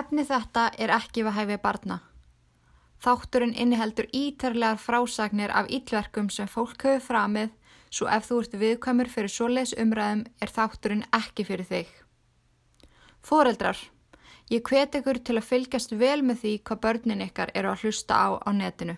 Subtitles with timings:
[0.00, 1.96] Efni þetta er ekki við hæfið barna.
[3.04, 7.50] Þátturinn inniheldur ítarlegar frásagnir af ítlverkum sem fólk hefur framið
[7.90, 11.90] svo ef þú ert viðkvæmur fyrir svoleiðs umræðum er þátturinn ekki fyrir þig.
[13.26, 13.78] Fóreldrar,
[14.48, 18.16] ég hvet ykkur til að fylgjast vel með því hvað börnin ykkar eru að hlusta
[18.16, 18.96] á á netinu.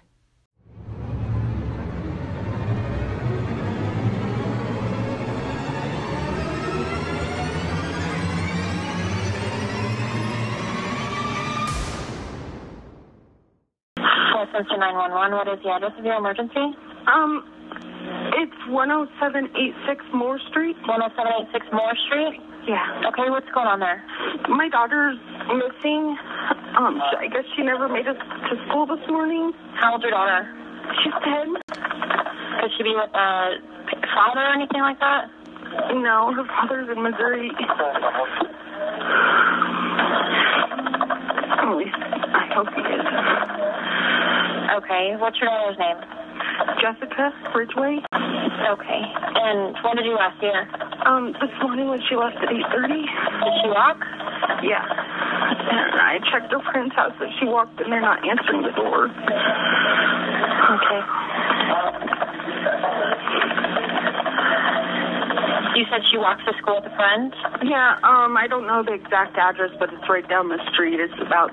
[14.50, 16.74] Center 911, what is the address of your emergency?
[17.06, 17.44] Um,
[18.34, 20.76] it's 10786 Moore Street.
[20.86, 22.40] 10786 Moore Street?
[22.66, 23.10] Yeah.
[23.10, 24.02] Okay, what's going on there?
[24.48, 25.18] My daughter's
[25.50, 26.16] missing.
[26.78, 29.52] Um, I guess she never made it to school this morning.
[29.74, 30.46] How old's your daughter?
[31.02, 31.56] She's 10.
[32.60, 33.58] Could she be with a
[34.14, 35.30] father or anything like that?
[35.94, 37.50] No, her father's in Missouri.
[41.72, 43.51] Least I hope he is.
[44.72, 46.00] Okay, what's your daughter's name?
[46.80, 48.00] Jessica Ridgeway.
[48.08, 49.02] Okay,
[49.36, 50.64] and when did you last see her?
[51.04, 52.88] Um, this morning when she left at 8.30.
[52.88, 54.00] Did she walk?
[54.64, 54.80] Yeah.
[54.80, 59.12] And I checked her friend's house that she walked and they're not answering the door.
[60.72, 61.00] Okay.
[65.76, 67.34] You said she walks to school with a friend?
[67.64, 71.00] Yeah, um, I don't know the exact address, but it's right down the street.
[71.00, 71.50] It's about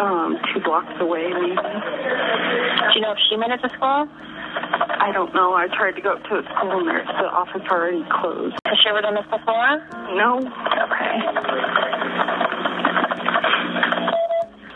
[0.00, 1.54] um two blocks away, maybe.
[1.56, 4.08] Do you know if she made it to school?
[5.00, 5.54] I don't know.
[5.54, 8.54] I tried to go up to the school and there's the office already closed.
[8.66, 9.78] Has she ever done this before?
[10.14, 10.38] No.
[10.38, 11.14] Okay.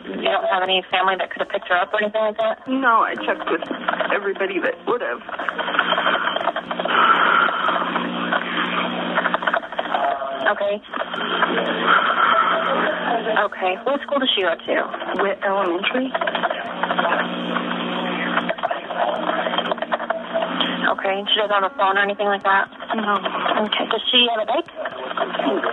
[0.09, 2.67] You don't have any family that could have picked her up or anything like that?
[2.67, 3.63] No, I checked with
[4.13, 5.21] everybody that would have.
[10.49, 10.83] Okay.
[13.29, 13.77] Okay.
[13.85, 15.23] What school does she go to?
[15.23, 16.09] Witt Elementary.
[20.89, 21.25] Okay.
[21.29, 22.71] She doesn't have a phone or anything like that?
[22.97, 23.21] No.
[23.67, 23.85] Okay.
[23.91, 24.69] Does she have a bike?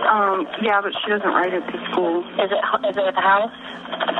[0.06, 2.20] Um, yeah, but she doesn't ride it to school.
[2.38, 3.52] Is it is it at the house?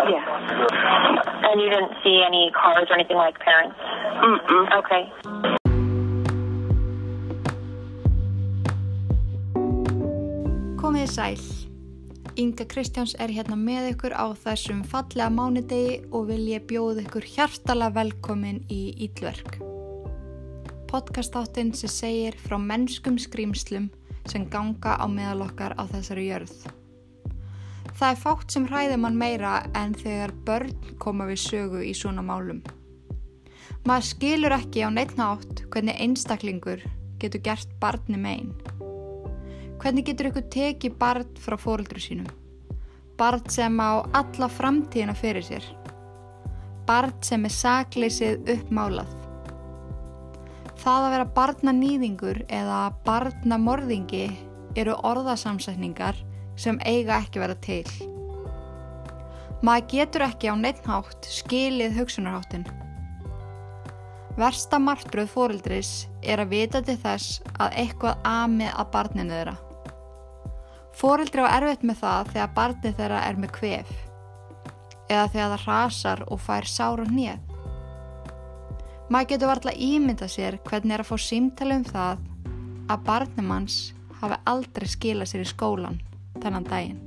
[0.09, 1.51] Yeah.
[1.51, 3.77] And you didn't see any cars or anything like parents?
[4.23, 4.79] Mm-mm.
[4.79, 5.13] Okay.
[10.81, 11.56] Komiði sæl.
[12.37, 17.25] Inga Kristjáns er hérna með ykkur á þessum fallega mánudegi og vil ég bjóða ykkur
[17.33, 19.57] hjartalega velkomin í Ídverk.
[20.91, 23.89] Podcastáttinn sem segir frá mennskum skrýmslum
[24.29, 26.53] sem ganga á meðal okkar á þessari jörð.
[27.97, 32.21] Það er fátt sem hræðir mann meira en þegar börn koma við sögu í svona
[32.21, 32.61] málum.
[33.89, 36.85] Maður skilur ekki á neitt nátt hvernig einstaklingur
[37.17, 38.53] getur gert barni megin.
[39.83, 42.29] Hvernig getur ykkur tekið barn frá fóruldru sínum?
[43.21, 45.67] Barn sem á alla framtíðina fyrir sér.
[46.89, 49.13] Barn sem er sakleysið uppmálað.
[50.81, 54.27] Það að vera barnanýðingur eða barnamorðingi
[54.79, 56.19] eru orðasamsetningar
[56.57, 57.85] sem eiga ekki vera til.
[59.65, 62.67] Maður getur ekki á neittnátt skilið hugsunarháttin.
[64.37, 69.57] Versta martröð fóreldris er að vita til þess að eitthvað amið að barninu þeirra.
[70.97, 73.91] Fóreldri á erfitt með það þegar barnið þeirra er með kvef
[75.07, 77.43] eða þegar það rasar og fær sára hnið.
[79.13, 82.25] Maður getur varla ímynda sér hvernig er að fá símtali um það
[82.91, 83.77] að barnum hans
[84.23, 86.01] hafi aldrei skilað sér í skólan
[86.41, 86.99] þennan daginn.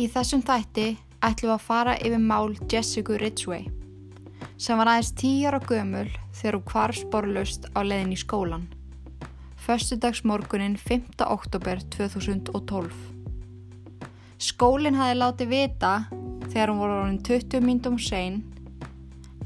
[0.00, 0.88] Í þessum þætti
[1.22, 3.68] ætlum við að fara yfir mál Jessica Ridgway
[4.56, 8.70] sem var aðeins tíjar og gömul þegar hún kvarf sporlust á leiðin í skólan.
[9.66, 11.02] Föstudagsmorgunin 5.
[11.18, 12.94] oktober 2012.
[14.38, 15.90] Skólinn hafi látið vita
[16.48, 18.40] þegar hún voru orðin 20 myndum sein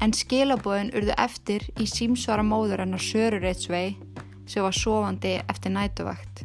[0.01, 3.93] en skilabóðin urðu eftir í símsvara móður hennar Söru Ridgway
[4.49, 6.41] sem var sofandi eftir nætuvakt.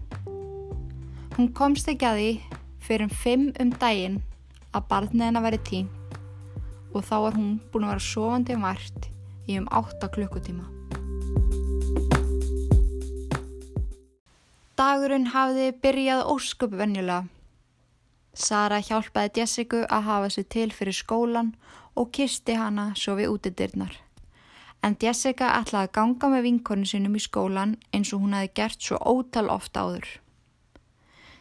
[1.39, 4.21] Hún komst ekki að því fyrir um 5 um daginn
[4.77, 6.21] að barnið hennar veri tímt
[6.93, 9.11] og þá var hún búin að vera sofandi mært
[9.49, 10.72] í um 8 klukkutíma.
[14.73, 17.27] Dagurinn hafði byrjað ósköp venjulega.
[18.33, 21.51] Sara hjálpaði Jessica að hafa sig til fyrir skólan
[21.93, 23.99] og kisti hana svo við útidirnar.
[24.83, 28.81] En Jessica ætlaði að ganga með vinkonu sinum í skólan eins og hún hefði gert
[28.81, 30.09] svo ótal ofta áður.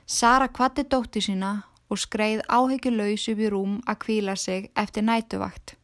[0.05, 1.53] Sara kvatti dótti sína
[1.87, 5.77] og skreið áhyggjulaus upp í rúm að kvíla sig eftir nætuvakt.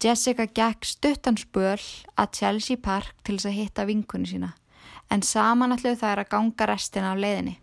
[0.00, 1.82] Jessica gekk stuttanspöl
[2.14, 4.54] að Chelsea Park til þess að hitta vinkunni sína
[5.10, 7.56] en saman ætluðu þær að ganga restina af leiðinni.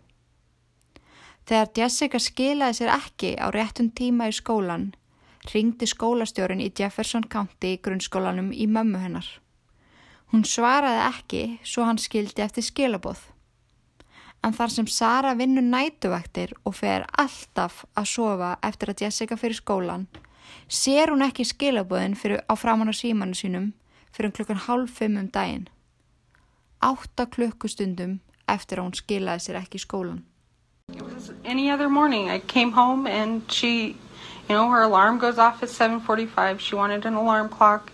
[1.48, 4.90] Þegar Jessica skilaði sér ekki á réttum tíma í skólan,
[5.48, 9.28] ringdi skólastjórin í Jefferson County í grunnskólanum í mömmu hennar.
[10.28, 13.22] Hún svaraði ekki svo hann skildi eftir skilaboð.
[14.44, 19.56] En þar sem Sara vinnur nætuvaktir og fer alltaf að sofa eftir að Jessica fyrir
[19.56, 20.04] skólan,
[20.68, 23.72] sér hún ekki skilaboðin fyrir á framann á símanu sínum
[24.12, 25.68] fyrir klukkan hálf fimm um daginn.
[26.80, 30.22] Átta klukkustundum eftir að hún skilaði sér ekki í skólan.
[31.44, 32.30] any other morning.
[32.30, 33.88] I came home and she,
[34.48, 36.60] you know, her alarm goes off at 7:45.
[36.60, 37.92] She wanted an alarm clock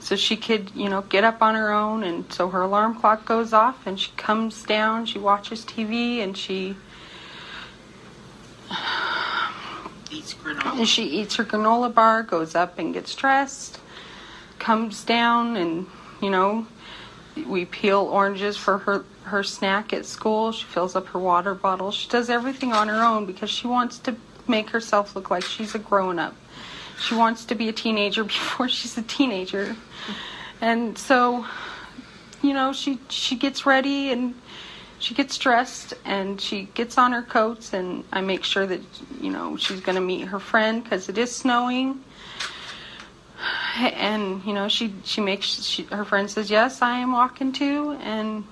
[0.00, 3.24] so she could, you know, get up on her own and so her alarm clock
[3.24, 6.76] goes off and she comes down, she watches TV and she
[10.10, 10.78] Eats granola.
[10.78, 13.80] and she eats her granola bar, goes up and gets dressed,
[14.58, 15.86] comes down and,
[16.20, 16.66] you know,
[17.46, 20.52] we peel oranges for her her snack at school.
[20.52, 21.90] She fills up her water bottle.
[21.90, 24.14] She does everything on her own because she wants to
[24.46, 26.36] make herself look like she's a grown up.
[27.00, 29.76] She wants to be a teenager before she's a teenager.
[30.60, 31.46] And so,
[32.42, 34.34] you know, she she gets ready and
[34.98, 38.80] she gets dressed and she gets on her coats and I make sure that
[39.20, 42.02] you know she's going to meet her friend because it is snowing
[43.78, 47.98] and you know she she makes she, her friend says yes I am walking too
[48.02, 48.44] and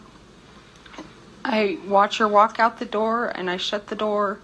[1.44, 4.40] I watch her walk out the door and I shut the door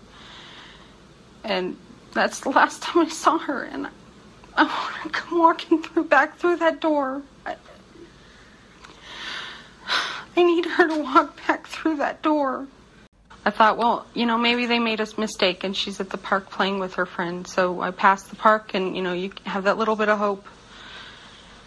[1.44, 1.76] and
[2.12, 3.90] that's the last time I saw her and I,
[4.56, 7.56] I want to come walking through back through that door I,
[10.36, 12.68] I need her to walk back through that door.
[13.44, 16.50] I thought, well, you know, maybe they made a mistake and she's at the park
[16.50, 17.46] playing with her friend.
[17.46, 20.46] So I pass the park and, you know, you have that little bit of hope.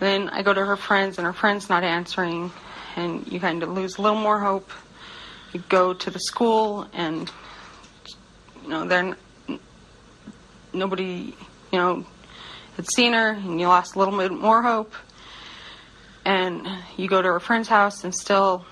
[0.01, 2.51] Then I go to her friends and her friend's not answering
[2.95, 4.71] and you kind of lose a little more hope.
[5.53, 7.31] You go to the school and,
[8.63, 9.15] you know, they're,
[10.74, 11.36] nobody,
[11.71, 12.03] you know,
[12.77, 14.92] had seen her and you lost a little bit more hope
[16.25, 18.65] and you go to her friend's house and still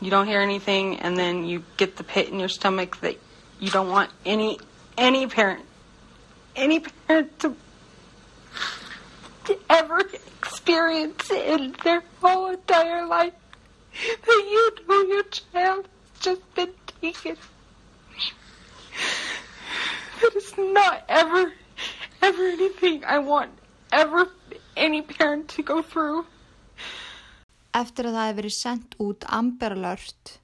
[0.00, 3.16] you don't hear anything and then you get the pit in your stomach that
[3.58, 4.60] you don't want any
[4.96, 5.64] any parent
[6.54, 7.56] any parent to,
[9.44, 10.00] to ever
[10.40, 13.34] experience in their whole entire life.
[14.26, 17.36] That you know your child has just been taken.
[20.20, 21.52] That is not ever
[22.22, 23.50] ever anything I want
[23.92, 24.28] ever
[24.76, 26.24] any parent to go through.
[27.74, 30.38] Eftir að það hefði verið sendt út Amber Alert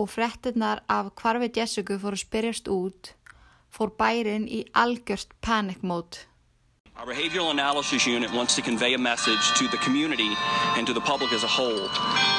[0.00, 3.12] og frettinnar af hvarfi Jessica fóru spyrjast út,
[3.72, 6.26] fór bærin í algjört panic mode.
[6.94, 10.30] Our behavioral analysis unit wants to convey a message to the community
[10.76, 11.88] and to the public as a whole.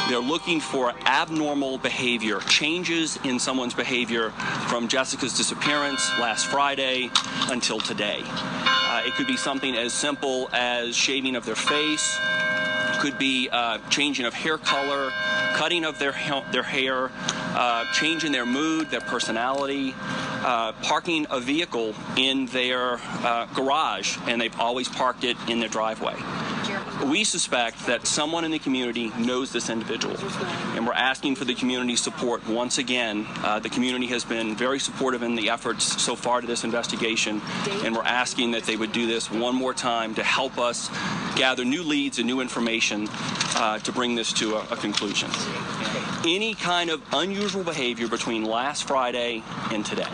[0.07, 4.29] They're looking for abnormal behavior, changes in someone's behavior
[4.69, 7.09] from Jessica's disappearance last Friday
[7.50, 8.21] until today.
[8.23, 12.17] Uh, it could be something as simple as shaving of their face,
[12.99, 15.11] could be uh, changing of hair color,
[15.56, 17.09] cutting of their ha- their hair,
[17.53, 17.85] uh,
[18.31, 24.89] their mood, their personality, uh, parking a vehicle in their uh, garage, and they've always
[24.89, 26.15] parked it in their driveway.
[27.09, 30.15] We suspect that someone in the community knows this individual,
[30.75, 33.27] and we're asking for the community support once again.
[33.44, 37.41] Uh, the community has been very supportive in the efforts so far to this investigation,
[37.83, 40.89] and we're asking that they would do this one more time to help us
[41.35, 43.07] gather new leads and new information
[43.56, 45.30] uh, to bring this to a, a conclusion.
[46.25, 50.07] Any kind of unusual behavior between last Friday and today.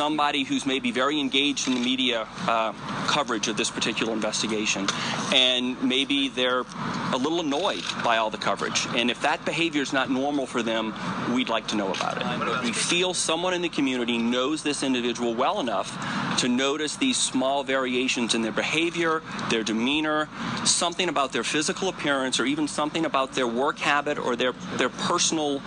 [0.00, 2.72] Somebody who's maybe very engaged in the media uh,
[3.06, 4.86] coverage of this particular investigation,
[5.30, 6.64] and maybe they're
[7.12, 8.86] a little annoyed by all the coverage.
[8.96, 10.94] And if that behavior is not normal for them,
[11.34, 12.64] we'd like to know about it.
[12.64, 15.90] We feel someone in the community knows this individual well enough
[16.38, 20.30] to notice these small variations in their behavior, their demeanor,
[20.64, 24.88] something about their physical appearance, or even something about their work habit or their, their
[24.88, 25.60] personal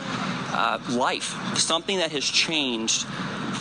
[0.53, 3.05] uh, life, something that has changed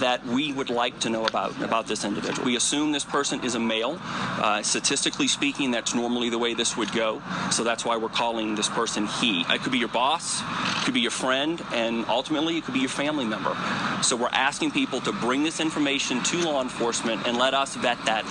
[0.01, 2.45] that we would like to know about about this individual.
[2.47, 3.99] We assume this person is a male.
[4.01, 7.23] Uh, statistically speaking, that's normally the way this would go.
[7.51, 9.43] So that's why we're calling this person he.
[9.49, 12.81] It could be your boss, it could be your friend, and ultimately it could be
[12.81, 13.57] your family member.
[14.03, 18.05] So we're asking people to bring this information to law enforcement and let us vet
[18.05, 18.25] that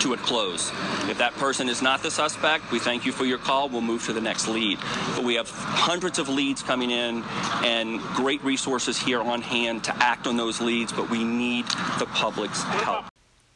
[0.00, 0.70] to a close.
[1.08, 3.68] If that person is not the suspect, we thank you for your call.
[3.68, 4.78] We'll move to the next lead.
[5.14, 7.22] But we have hundreds of leads coming in
[7.62, 11.66] and great resources here on hand to act on those leads, but we need
[11.98, 13.04] the public's help.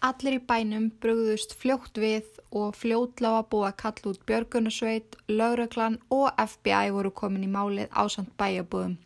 [0.02, 6.26] Allir í bænum brugðust fljótt við og fljótláfa búið að kalla út Björgunarsveit, Lauruglan og
[6.42, 8.96] FBI voru komin í málið ásand bæjabúðum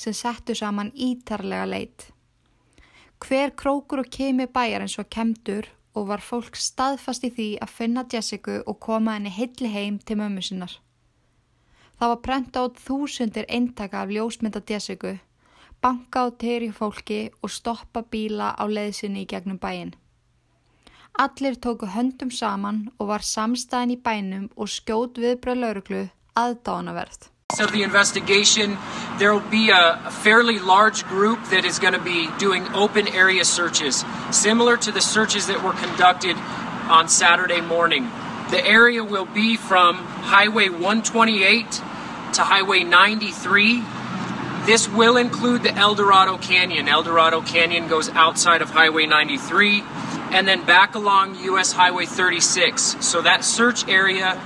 [0.00, 2.06] sem settu saman ítarlega leit.
[3.20, 7.74] Hver krókur og kemi bæjar eins og kemdur og var fólk staðfast í því að
[7.76, 10.78] finna Jessica og koma henni heilli heim til mömmu sinnar.
[12.00, 15.18] Það var prenta át þúsundir eintaka af ljósmynda Jessica,
[15.82, 19.92] banka á teri fólki og stoppa bíla á leiðsynni í gegnum bæin.
[21.24, 26.02] Allir tóku höndum saman og var samstæðin í bænum og skjót viðbröð lauruglu
[26.36, 27.30] aðdánaverð.
[27.58, 28.78] of the investigation,
[29.18, 33.08] there will be a, a fairly large group that is going to be doing open
[33.08, 36.36] area searches, similar to the searches that were conducted
[36.88, 38.08] on Saturday morning.
[38.50, 41.72] The area will be from Highway 128
[42.34, 43.82] to Highway 93.
[44.66, 46.86] This will include the Eldorado Canyon.
[46.86, 49.82] Eldorado Canyon goes outside of Highway 93
[50.32, 52.96] and then back along US Highway 36.
[53.00, 54.40] So that search area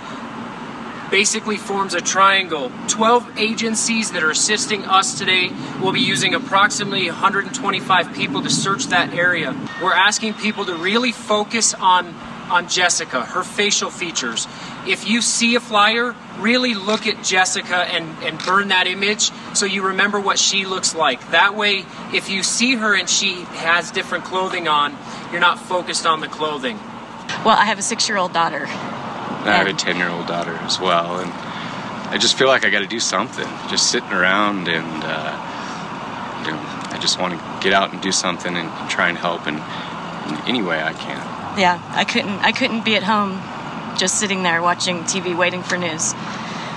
[1.11, 2.73] basically forms a triangle.
[2.89, 5.51] 12 agencies that are assisting us today
[5.83, 9.55] will be using approximately 125 people to search that area.
[9.83, 12.15] We're asking people to really focus on
[12.55, 14.47] on Jessica, her facial features.
[14.87, 19.67] If you see a flyer, really look at Jessica and, and burn that image so
[19.67, 21.31] you remember what she looks like.
[21.33, 24.97] That way, if you see her and she has different clothing on,
[25.33, 26.79] you're not focused on the clothing.
[27.45, 28.67] Well, I have a six year old daughter.
[28.67, 31.19] I have a 10 year old daughter as well.
[31.19, 31.33] And
[32.15, 33.49] I just feel like I got to do something.
[33.69, 36.63] Just sitting around and, uh, you know,
[36.95, 39.57] I just want to get out and do something and, and try and help in,
[39.57, 41.44] in any way I can.
[41.57, 43.41] Yeah, I couldn't I couldn't be at home
[43.97, 46.13] just sitting there watching TV waiting for news.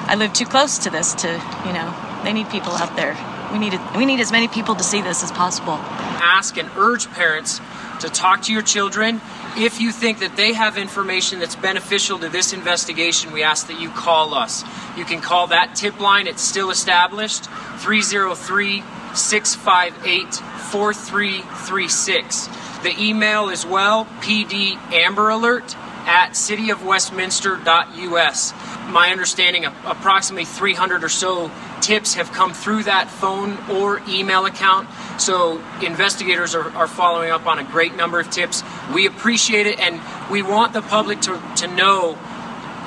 [0.09, 1.27] I live too close to this to,
[1.65, 1.93] you know,
[2.23, 3.17] they need people out there.
[3.51, 5.73] We need we need as many people to see this as possible.
[5.73, 7.59] Ask and urge parents
[8.01, 9.19] to talk to your children.
[9.57, 13.81] If you think that they have information that's beneficial to this investigation, we ask that
[13.81, 14.63] you call us.
[14.95, 17.45] You can call that tip line, it's still established
[17.79, 18.83] 303
[19.17, 22.49] 658 4336.
[22.83, 25.75] The email as well, pdamberalert
[26.07, 28.53] at cityofwestminster.us.
[28.87, 34.87] My understanding, approximately 300 or so tips have come through that phone or email account.
[35.19, 38.63] So investigators are, are, following up on a great number of tips.
[38.93, 42.17] We appreciate it and we want the public to, to know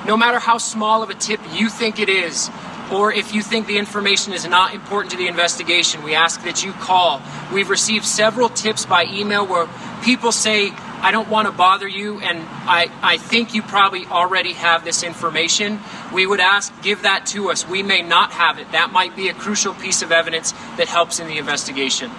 [0.06, 2.50] no matter how small of a tip you think it is,
[2.92, 6.64] or if you think the information is not important to the investigation, we ask that
[6.64, 7.22] you call.
[7.52, 9.68] We've received several tips by email where
[10.02, 10.70] people say,
[11.02, 15.02] I don't want to bother you, and I, I think you probably already have this
[15.02, 15.80] information.
[16.12, 17.66] We would ask, give that to us.
[17.66, 18.70] We may not have it.
[18.72, 22.10] That might be a crucial piece of evidence that helps in the investigation.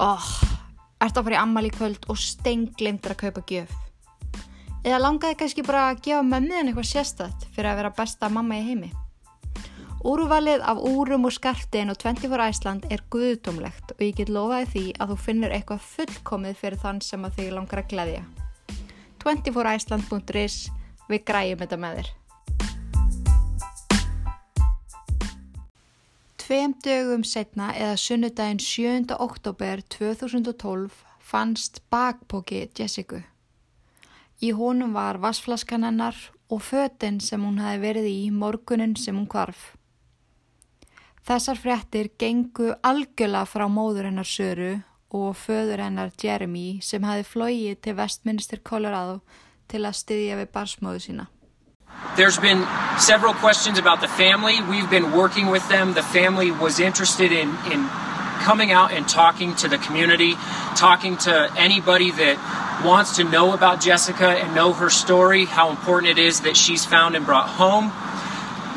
[0.00, 0.43] Oh,
[1.08, 3.72] ert að fara í ammal í kvöld og steinglimtir að kaupa gjöf.
[4.84, 8.66] Eða langaði kannski bara að gefa mömmuðin eitthvað sérstætt fyrir að vera besta mamma í
[8.66, 8.90] heimi.
[10.04, 14.84] Úruvalið af úrum og skartin og 24 Æsland er guðdómlegt og ég get lofaði því
[15.00, 18.26] að þú finnur eitthvað fullkomið fyrir þann sem að þig langar að gleyðja.
[19.24, 20.58] 24island.is
[21.08, 22.12] Við græjum þetta með þér.
[26.44, 29.14] Tveim dögum setna eða sunnudaginn 7.
[29.16, 33.22] oktober 2012 fannst bakpóki Jessica.
[34.44, 36.18] Í honum var vassflaskan hennar
[36.52, 39.70] og fötinn sem hún hafi verið í morgunin sem hún kvarf.
[41.24, 44.74] Þessar fréttir gengu algjörlega frá móður hennar Söru
[45.16, 49.22] og föður hennar Jeremy sem hafi flóið til Westminster, Colorado
[49.72, 51.30] til að styðja við barsmóðu sína.
[52.16, 52.64] There's been
[52.98, 54.60] several questions about the family.
[54.62, 55.94] We've been working with them.
[55.94, 57.88] The family was interested in, in
[58.44, 60.34] coming out and talking to the community,
[60.76, 66.18] talking to anybody that wants to know about Jessica and know her story, how important
[66.18, 67.90] it is that she's found and brought home.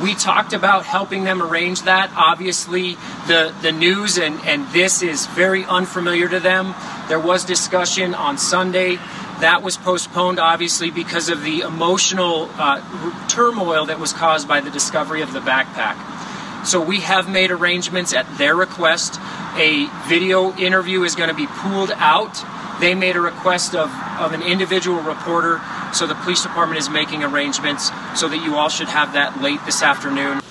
[0.01, 2.11] We talked about helping them arrange that.
[2.15, 2.95] Obviously,
[3.27, 6.75] the, the news and, and this is very unfamiliar to them.
[7.07, 8.99] There was discussion on Sunday.
[9.39, 14.71] That was postponed, obviously, because of the emotional uh, turmoil that was caused by the
[14.71, 16.65] discovery of the backpack.
[16.65, 19.19] So we have made arrangements at their request.
[19.57, 22.43] A video interview is going to be pulled out.
[22.79, 25.61] They made a request of, of an individual reporter,
[25.93, 29.59] so the police department is making arrangements so that you all should have that late
[29.65, 30.41] this afternoon.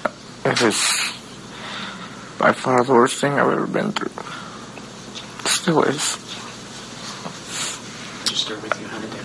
[0.45, 0.77] It is
[2.39, 4.11] by far the worst thing I've ever been through.
[5.45, 6.26] Still is.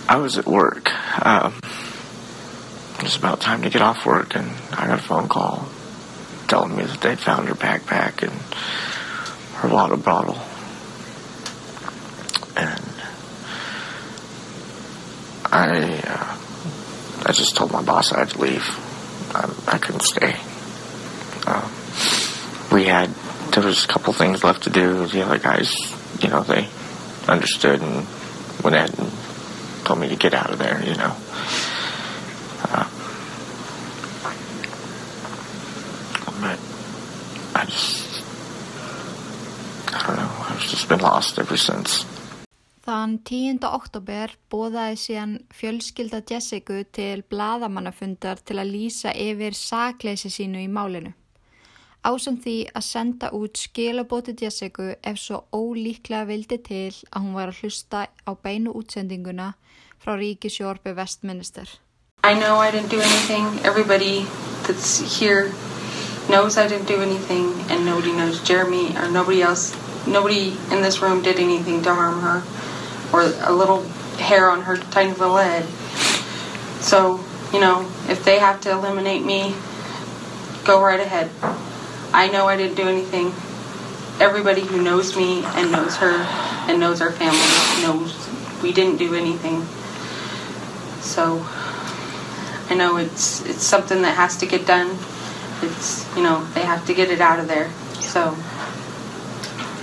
[0.07, 0.89] I was at work.
[1.25, 1.53] Um,
[2.97, 5.67] it was about time to get off work, and I got a phone call
[6.47, 8.31] telling me that they'd found her backpack and
[9.55, 10.37] her water bottle.
[12.55, 12.83] And
[15.45, 18.65] I, uh, I just told my boss I had to leave.
[19.35, 20.35] I, I couldn't stay.
[22.71, 23.09] we had,
[23.51, 25.05] there was a couple things left to do.
[25.07, 25.75] The other guys,
[26.21, 26.69] you know, they
[27.27, 28.07] understood and
[28.63, 29.11] went ahead and
[29.85, 31.13] told me to get out of there, you know.
[32.63, 32.87] Uh,
[36.41, 36.59] but
[37.55, 38.23] I just,
[39.93, 42.05] I don't know, I've just been lost ever since.
[42.81, 43.59] Þann 10.
[43.61, 51.13] oktober bóðaði síðan fjölskylda Jessica til bladamannafundar til að lýsa yfir sakleysi sínu í málinu.
[52.01, 57.51] Ásam því að senda út skilabóti Jessica ef svo ólíklega vildi til að hún var
[57.51, 59.53] að hlusta á beinu útsendinguna
[60.01, 61.69] frá Ríkisjórfi Vestminister.
[62.23, 63.45] I know I didn't do anything.
[63.61, 64.25] Everybody
[64.65, 65.53] that's here
[66.27, 69.77] knows I didn't do anything, and nobody knows Jeremy or nobody else.
[70.07, 72.41] Nobody in this room did anything to harm her,
[73.13, 73.83] or a little
[74.17, 75.65] hair on her tiny little head.
[76.81, 77.21] So,
[77.53, 79.53] you know, if they have to eliminate me,
[80.65, 81.29] go right ahead.
[82.13, 83.27] I know I didn't do anything.
[84.21, 86.13] Everybody who knows me and knows her
[86.67, 87.39] and knows our family
[87.81, 88.13] knows
[88.61, 89.63] we didn't do anything.
[91.01, 91.43] So
[92.69, 94.97] I know it's it's something that has to get done.
[95.61, 97.69] It's you know they have to get it out of there.
[97.99, 98.35] So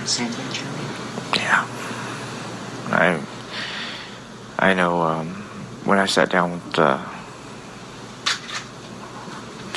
[0.04, 0.84] Same thing, Jeremy.
[1.36, 1.66] Yeah.
[2.90, 3.20] I
[4.58, 5.28] I know um,
[5.84, 6.98] when I sat down with the,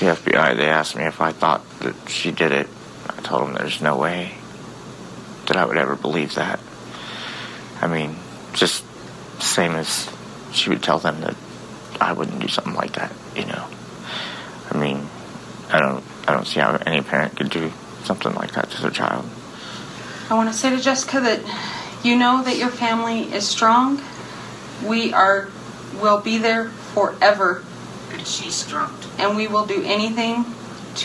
[0.02, 2.68] the FBI, they asked me if I thought that she did it.
[3.08, 4.34] I told them there's no way
[5.46, 6.60] that I would ever believe that.
[7.82, 8.16] I mean,
[8.54, 8.84] just
[9.40, 10.10] same as
[10.52, 11.36] she would tell them that
[12.00, 13.68] I wouldn't do something like that, you know.
[14.72, 15.08] I mean,
[15.70, 17.72] I don't I don't see how any parent could do
[18.04, 19.26] something like that to their child.
[20.30, 21.42] I want to say to Jessica that
[22.04, 24.02] you know that your family is strong.
[24.84, 25.50] We are
[26.02, 27.64] will be there forever,
[28.12, 29.01] And she's strong.
[29.22, 30.44] And we will do anything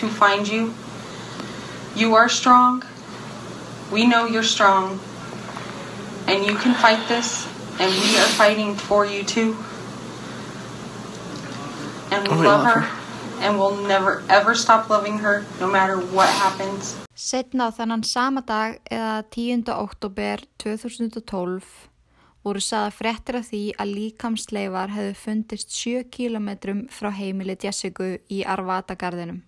[0.00, 0.72] to find you.
[1.94, 2.82] You are strong.
[3.92, 4.98] We know you're strong,
[6.26, 7.46] and you can fight this.
[7.78, 9.54] And we are fighting for you too.
[12.10, 13.42] And we Oh, we love love her, her.
[13.44, 16.96] and we'll never ever stop loving her, no matter what happens.
[17.16, 19.68] Setna á þennan sama dag eða 10.
[19.72, 21.88] oktober 2012
[22.46, 28.44] voru saða fréttir af því að líkamsleifar hefðu fundist 7 kilometrum frá heimili Jessica í
[28.46, 29.40] Arvata-garðinum.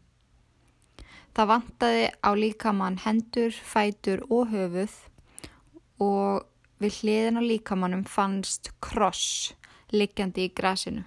[1.37, 4.97] Það vantaði á líkamann hendur, fætur og höfuð
[6.03, 6.49] og
[6.83, 9.53] við hliðin á líkamannum fannst kross
[9.95, 11.07] liggjandi í grasinu.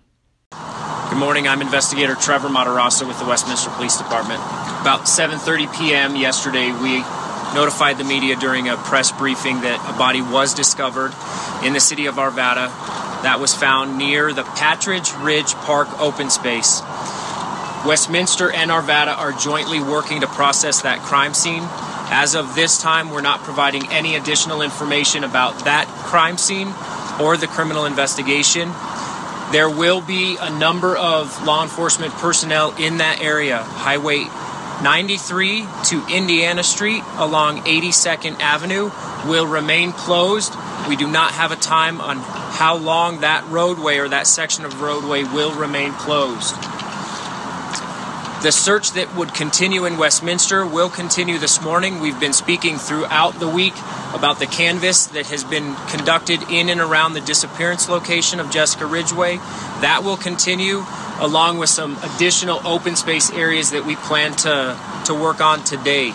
[1.11, 1.45] Good morning.
[1.45, 4.39] I'm investigator Trevor Matarazzo with the Westminster Police Department.
[4.79, 6.15] About 7:30 p.m.
[6.15, 7.03] yesterday, we
[7.53, 11.13] notified the media during a press briefing that a body was discovered
[11.63, 12.67] in the city of Arvada
[13.23, 16.81] that was found near the Patridge Ridge Park open space.
[17.85, 21.63] Westminster and Arvada are jointly working to process that crime scene.
[22.13, 26.67] As of this time, we're not providing any additional information about that crime scene
[27.19, 28.71] or the criminal investigation.
[29.51, 33.63] There will be a number of law enforcement personnel in that area.
[33.63, 34.25] Highway
[34.81, 38.89] 93 to Indiana Street along 82nd Avenue
[39.27, 40.55] will remain closed.
[40.89, 44.81] We do not have a time on how long that roadway or that section of
[44.81, 46.55] roadway will remain closed.
[48.41, 51.99] The search that would continue in Westminster will continue this morning.
[51.99, 53.75] We've been speaking throughout the week
[54.15, 58.87] about the canvas that has been conducted in and around the disappearance location of Jessica
[58.87, 59.37] Ridgeway.
[59.81, 60.83] That will continue
[61.21, 66.11] along with some additional open space areas that we plan to, to work on today.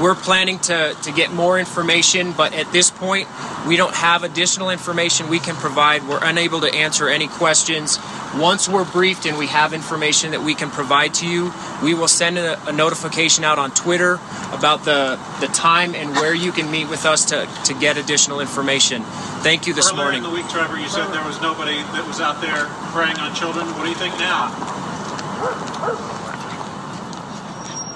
[0.00, 3.28] We're planning to, to get more information, but at this point,
[3.66, 6.06] we don't have additional information we can provide.
[6.08, 7.98] We're unable to answer any questions.
[8.36, 12.08] Once we're briefed and we have information that we can provide to you, we will
[12.08, 14.20] send a, a notification out on Twitter
[14.52, 18.40] about the, the time and where you can meet with us to, to get additional
[18.40, 19.02] information.
[19.42, 20.24] Thank you this Earlier morning.
[20.24, 23.34] in the week, Trevor, you said there was nobody that was out there preying on
[23.34, 23.66] children.
[23.66, 24.54] What do you think now?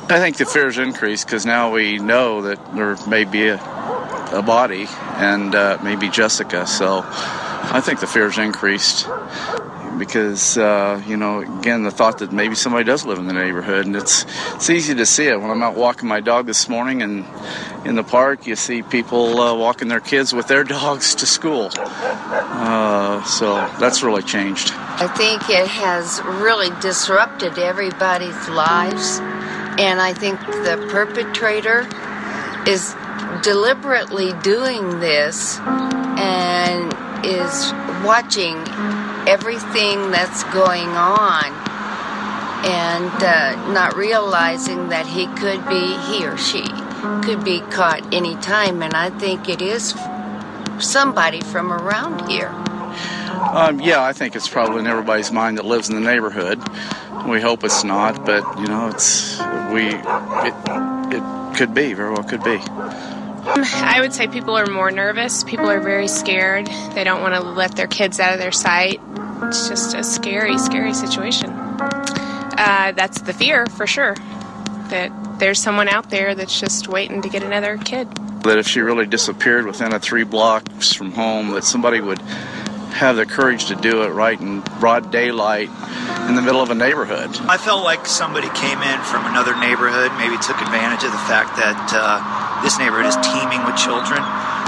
[0.07, 3.55] I think the fears increased because now we know that there may be a,
[4.33, 6.67] a body and uh, maybe Jessica.
[6.67, 9.09] So I think the fears increased
[9.99, 13.87] because uh, you know again the thought that maybe somebody does live in the neighborhood
[13.87, 17.03] and it's it's easy to see it when I'm out walking my dog this morning
[17.03, 17.25] and
[17.85, 21.71] in the park you see people uh, walking their kids with their dogs to school.
[21.77, 24.73] Uh, so that's really changed.
[24.75, 29.19] I think it has really disrupted everybody's lives,
[29.79, 31.87] and I think the perpetrator
[32.67, 32.95] is
[33.43, 36.93] deliberately doing this and
[37.25, 37.73] is
[38.05, 38.57] watching
[39.29, 41.45] everything that's going on
[42.65, 46.65] and uh, not realizing that he could be, he or she
[47.23, 48.83] could be caught anytime.
[48.83, 49.95] And I think it is
[50.79, 52.49] somebody from around here.
[53.53, 56.63] Um, yeah, I think it's probably in everybody's mind that lives in the neighborhood.
[57.27, 59.39] We hope it's not, but you know, it's
[59.73, 60.55] we it
[61.13, 62.59] it could be very well could be.
[63.47, 65.45] I would say people are more nervous.
[65.45, 66.67] People are very scared.
[66.95, 69.01] They don't want to let their kids out of their sight.
[69.43, 71.51] It's just a scary, scary situation.
[71.51, 74.15] Uh, that's the fear for sure.
[74.89, 78.09] That there's someone out there that's just waiting to get another kid.
[78.45, 82.21] That if she really disappeared within a three blocks from home, that somebody would
[82.95, 85.69] have the courage to do it right in broad daylight
[86.29, 87.29] in the middle of a neighborhood.
[87.51, 91.59] I felt like somebody came in from another neighborhood, maybe took advantage of the fact
[91.59, 94.23] that uh, this neighborhood is teeming with children.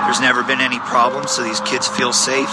[0.04, 2.50] There's never been any problems, so these kids feel safe.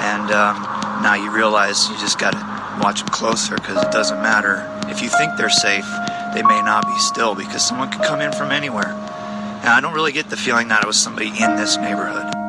[0.00, 0.56] And um,
[1.02, 2.42] now you realize you just got to
[2.82, 4.64] watch them closer because it doesn't matter.
[4.88, 5.86] If you think they're safe,
[6.34, 8.94] they may not be still because someone could come in from anywhere.
[9.60, 12.39] And I don't really get the feeling that it was somebody in this neighborhood.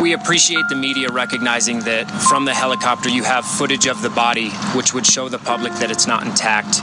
[0.00, 4.50] We appreciate the media recognizing that from the helicopter you have footage of the body,
[4.74, 6.80] which would show the public that it's not intact.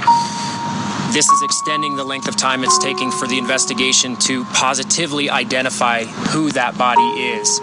[1.13, 6.03] This is extending the length of time it's taking for the investigation to positively identify
[6.03, 7.60] who that body is.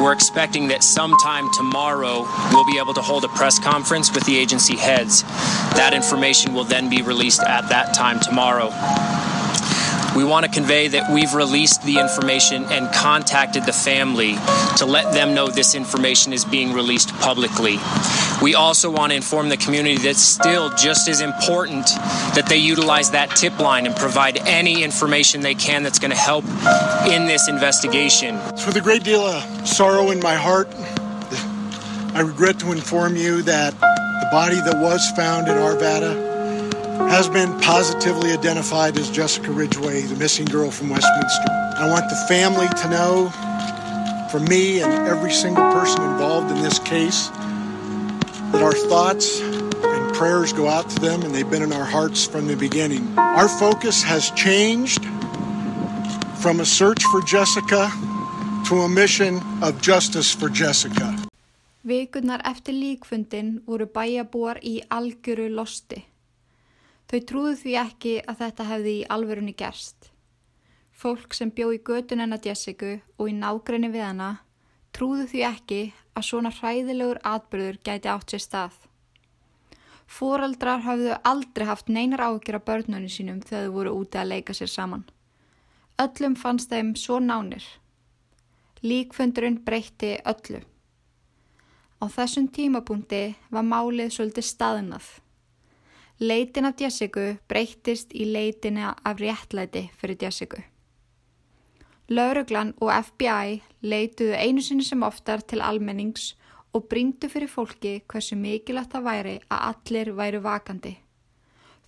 [0.00, 4.36] We're expecting that sometime tomorrow we'll be able to hold a press conference with the
[4.36, 5.22] agency heads.
[5.76, 8.68] That information will then be released at that time tomorrow.
[10.16, 14.36] We want to convey that we've released the information and contacted the family
[14.76, 17.78] to let them know this information is being released publicly.
[18.40, 21.86] We also want to inform the community that it's still just as important
[22.36, 26.16] that they utilize that tip line and provide any information they can that's going to
[26.16, 26.44] help
[27.08, 28.36] in this investigation.
[28.50, 30.68] It's with a great deal of sorrow in my heart.
[32.14, 36.33] I regret to inform you that the body that was found in Arvada
[37.10, 41.50] has been positively identified as Jessica Ridgeway, the missing girl from Westminster.
[41.76, 43.30] I want the family to know
[44.30, 47.28] from me and every single person involved in this case
[48.52, 52.26] that our thoughts and prayers go out to them and they've been in our hearts
[52.26, 53.18] from the beginning.
[53.18, 55.04] Our focus has changed
[56.40, 57.90] from a search for Jessica
[58.68, 61.14] to a mission of justice for Jessica.
[61.84, 66.13] Vikurnar eftir líkfundin voru bæjabúar í algjöru losti.
[67.14, 70.08] Þau trúðu því ekki að þetta hefði í alverunni gerst.
[70.90, 72.88] Fólk sem bjó í götun hennar Jessica
[73.22, 74.30] og í nágrinni við hana
[74.98, 75.78] trúðu því ekki
[76.18, 78.74] að svona hræðilegur atbyrður gæti átt sér stað.
[80.10, 84.58] Fóraldrar hafðu aldrei haft neinar ágjör af börnunni sínum þegar þau voru úti að leika
[84.58, 85.06] sér saman.
[86.02, 87.62] Öllum fannst þeim svo nánir.
[88.82, 90.66] Líkfundurinn breytti öllu.
[92.02, 95.14] Á þessum tímapunkti var málið svolítið staðnað.
[96.20, 100.62] Leitin af Jessica breyttist í leitina af réttlæti fyrir Jessica.
[102.08, 106.36] Lauruglan og FBI leituðu einu sinni sem oftar til almennings
[106.72, 110.94] og bringdu fyrir fólki hversu mikilvægt það væri að allir væru vakandi.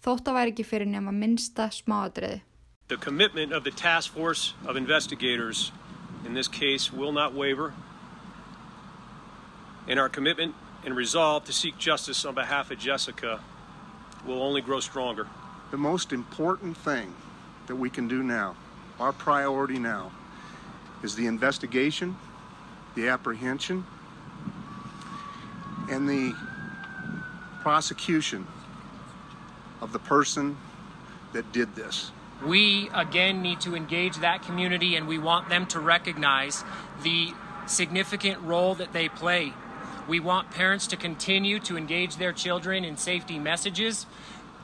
[0.03, 2.43] Þótt að væri ekki fyrir nema minnsta smáadriði.
[2.89, 5.73] The commitment of the task force of investigators
[6.27, 7.73] in this case will not waver.
[9.89, 13.41] And our commitment and resolve to seek justice on behalf of Jessica
[14.27, 15.27] will only grow stronger.
[15.71, 17.15] The most important thing
[17.67, 18.57] that we can do now,
[19.01, 20.13] our priority now,
[21.03, 22.17] is the investigation,
[22.95, 23.85] the apprehension,
[25.91, 26.35] and the
[27.61, 28.47] prosecution
[29.81, 30.57] of the person
[31.33, 32.11] that did this.
[32.45, 36.65] We again need to engage that community and we want them to recognize
[37.03, 37.33] the
[37.67, 39.53] significant role that they play.
[40.09, 44.07] We want parents to continue to engage their children in safety messages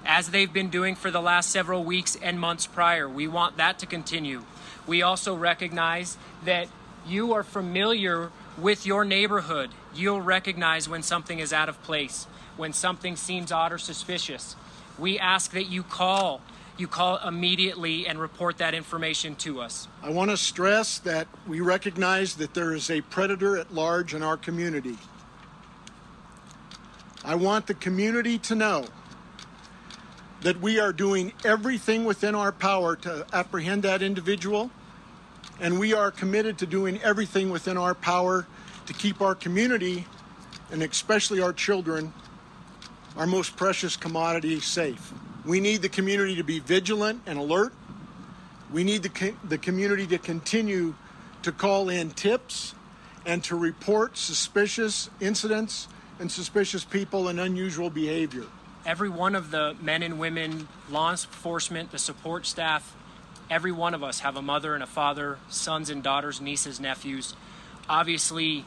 [0.04, 3.08] as they've been doing for the last several weeks and months prior.
[3.08, 4.44] We want that to continue.
[4.86, 6.68] We also recognize that
[7.06, 9.70] you are familiar with your neighborhood.
[9.94, 12.26] You'll recognize when something is out of place,
[12.56, 14.54] when something seems odd or suspicious.
[14.98, 16.40] We ask that you call.
[16.78, 19.88] You call immediately and report that information to us.
[20.02, 24.22] I want to stress that we recognize that there is a predator at large in
[24.22, 24.96] our community.
[27.24, 28.84] I want the community to know
[30.40, 34.72] that we are doing everything within our power to apprehend that individual,
[35.60, 38.46] and we are committed to doing everything within our power
[38.86, 40.04] to keep our community,
[40.72, 42.12] and especially our children,
[43.16, 45.12] our most precious commodity, safe.
[45.44, 47.72] We need the community to be vigilant and alert.
[48.72, 50.94] We need the, co- the community to continue
[51.42, 52.74] to call in tips
[53.24, 55.86] and to report suspicious incidents
[56.18, 58.44] and suspicious people and unusual behavior.
[58.84, 62.96] every one of the men and women, law enforcement, the support staff,
[63.48, 67.34] every one of us have a mother and a father, sons and daughters, nieces, nephews.
[67.88, 68.64] Obviously,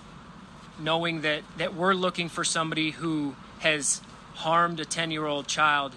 [0.80, 4.02] knowing that, that we're looking for somebody who has
[4.36, 5.94] harmed a 10 year old child,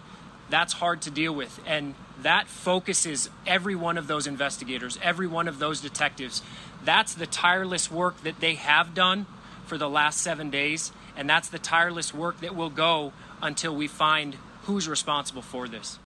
[0.51, 1.61] that's hard to deal with.
[1.67, 6.43] And that focuses every one of those investigators, every one of those detectives.
[6.85, 9.27] That's the tireless work that they have done
[9.67, 13.89] for the last seven days, and that's the tireless work that will go until we
[13.89, 15.99] find who's responsible for this.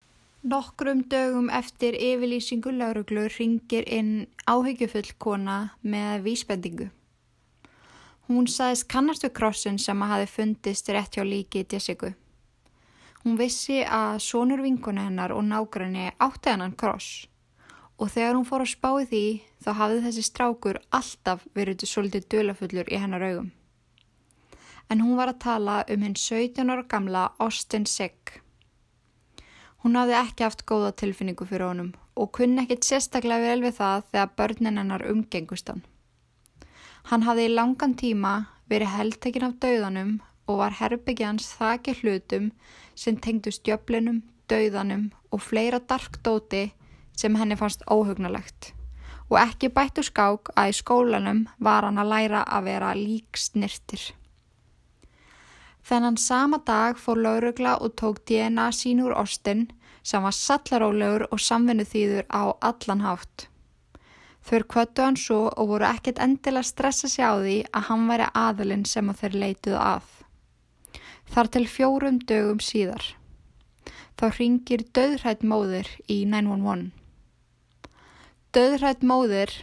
[0.42, 6.86] Nokkrum dögum eftir yfirlýsingu lauruglu ringir inn áhyggjufull kona með vísbendingu.
[8.30, 12.14] Hún sagðist kannast við krossin sem að hafi fundist rétt hjá líki Jessica.
[13.24, 17.26] Hún vissi að sonur vinkona hennar og nágræni átti hennan kross
[18.00, 19.24] og þegar hún fór að spáði því
[19.60, 23.50] þá hafði þessi strákur alltaf verið svolítið dölafullur í hennar augum.
[24.90, 28.40] En hún var að tala um hinn 17 ára gamla Austin Sigg.
[29.84, 34.02] Hún hafði ekki haft góða tilfinningu fyrir honum og kunni ekkit sérstaklega vel við það
[34.10, 35.84] þegar börnin hennar umgengust hann.
[37.08, 38.34] Hann hafði í langan tíma
[38.72, 40.12] verið heldtekinn af dauðanum
[40.50, 42.50] og var herbyggjans þakir hlutum
[42.98, 46.72] sem tengdu stjöflinum, dauðanum og fleira darkdóti
[47.16, 48.74] sem henni fannst óhugnalegt.
[49.30, 54.10] Og ekki bættu skák að í skólanum var hann að læra að vera lík snirtir.
[55.90, 59.64] Þennan sama dag fór laurugla og tók DNA sín úr Austin
[60.06, 63.48] sem var sallarólegur og samvinnu þýður á allan hátt.
[64.46, 68.30] Þau kvöttu hann svo og voru ekkert endilega stressa sig á því að hann væri
[68.44, 70.06] aðalinn sem þeir leituðu að.
[71.34, 73.10] Þar til fjórum dögum síðar.
[74.14, 76.90] Þá ringir döðrætt móðir í 911.
[78.54, 79.58] Döðrætt móðir,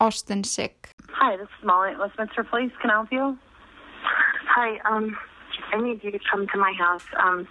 [0.00, 0.94] Austin Sick.
[1.20, 2.72] Hi, this is Molly at Westminster Police.
[2.80, 3.36] Can I help you?
[4.56, 5.12] Hi, um,
[5.72, 7.02] I need you to come to my house.
[7.22, 7.46] Um,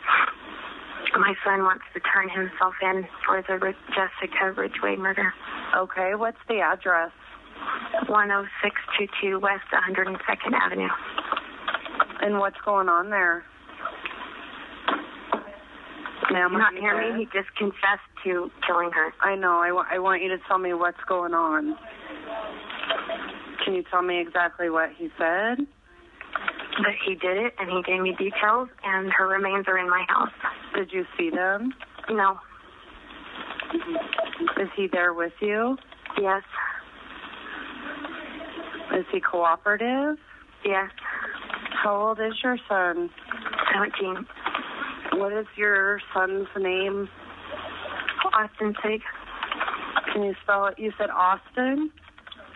[1.17, 5.33] my son wants to turn himself in for the Jessica Ridgeway murder.
[5.77, 7.11] Okay, what's the address?
[8.07, 10.89] 10622 West 102nd Avenue.
[12.21, 13.43] And what's going on there?
[16.31, 17.19] Ma'am, not hear me.
[17.19, 19.13] He just confessed to killing her.
[19.21, 19.59] I know.
[19.59, 21.77] I, wa- I want you to tell me what's going on.
[23.63, 25.65] Can you tell me exactly what he said?
[26.77, 30.05] But he did it, and he gave me details, and her remains are in my
[30.09, 30.31] house.
[30.75, 31.73] Did you see them?
[32.09, 32.37] No.
[34.59, 35.77] Is he there with you?
[36.21, 36.43] Yes.
[38.97, 40.17] Is he cooperative?
[40.65, 40.89] Yes.
[41.83, 43.09] How old is your son?
[43.73, 44.25] 17.
[45.13, 47.07] What is your son's name?
[48.33, 49.01] Austin Sigg.
[50.11, 50.77] Can you spell it?
[50.77, 51.91] You said Austin?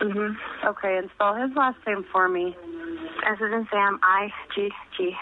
[0.00, 0.36] Mhm.
[0.64, 2.56] Okay, and spell his last name for me.
[3.26, 3.98] S is in Sam.
[4.02, 5.12] I G G.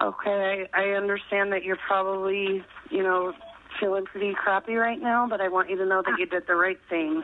[0.00, 3.32] Okay, I, I understand that you're probably, you know,
[3.80, 6.54] feeling pretty crappy right now, but I want you to know that you did the
[6.54, 7.22] right thing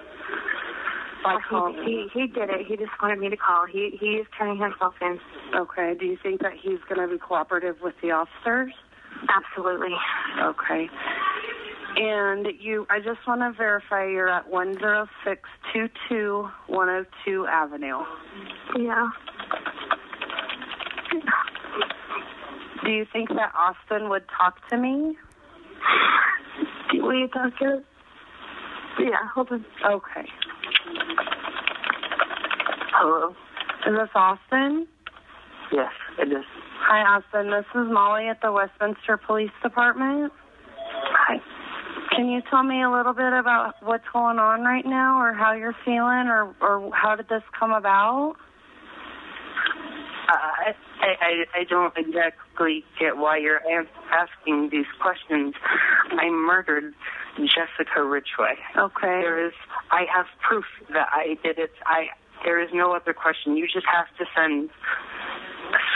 [1.24, 2.66] by he, he he did it.
[2.68, 3.66] He just wanted me to call.
[3.66, 5.18] He he is turning himself in.
[5.54, 8.72] Okay, do you think that he's going to be cooperative with the officers?
[9.28, 9.94] Absolutely.
[10.42, 10.88] Okay.
[11.96, 18.00] And you, I just want to verify you're at 10622 102 Avenue.
[18.76, 19.08] Yeah.
[22.84, 25.16] Do you think that Austin would talk to me?
[26.94, 27.64] Will you talk to?
[27.64, 27.84] him?
[28.98, 29.28] Yeah.
[29.34, 29.64] Hold on.
[29.84, 30.28] Okay.
[32.92, 33.34] Hello.
[33.86, 34.86] Is this Austin?
[35.72, 36.44] Yes, it is.
[36.80, 37.50] Hi, Austin.
[37.50, 40.32] This is Molly at the Westminster Police Department.
[42.16, 45.52] Can you tell me a little bit about what's going on right now, or how
[45.52, 48.36] you're feeling, or or how did this come about?
[50.28, 53.60] Uh, I, I, I don't exactly get why you're
[54.10, 55.54] asking these questions.
[56.10, 56.94] I murdered
[57.36, 58.56] Jessica Ridgeway.
[58.76, 59.20] Okay.
[59.20, 59.52] There is,
[59.90, 61.72] I have proof that I did it.
[61.84, 62.06] I,
[62.44, 63.56] there is no other question.
[63.56, 64.70] You just have to send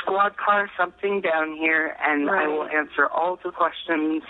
[0.09, 4.23] a squad car, something down here, and I will answer all the questions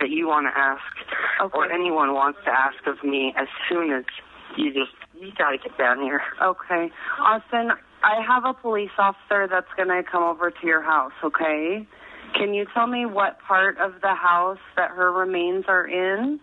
[0.00, 4.04] that you want to ask, or anyone wants to ask of me as soon as
[4.56, 6.22] you just, you gotta get down here.
[6.42, 6.90] Okay.
[7.20, 7.72] Austin,
[8.02, 11.86] I have a police officer that's going to come over to your house, okay?
[12.34, 16.40] Can you tell me what part of the house that her remains are in?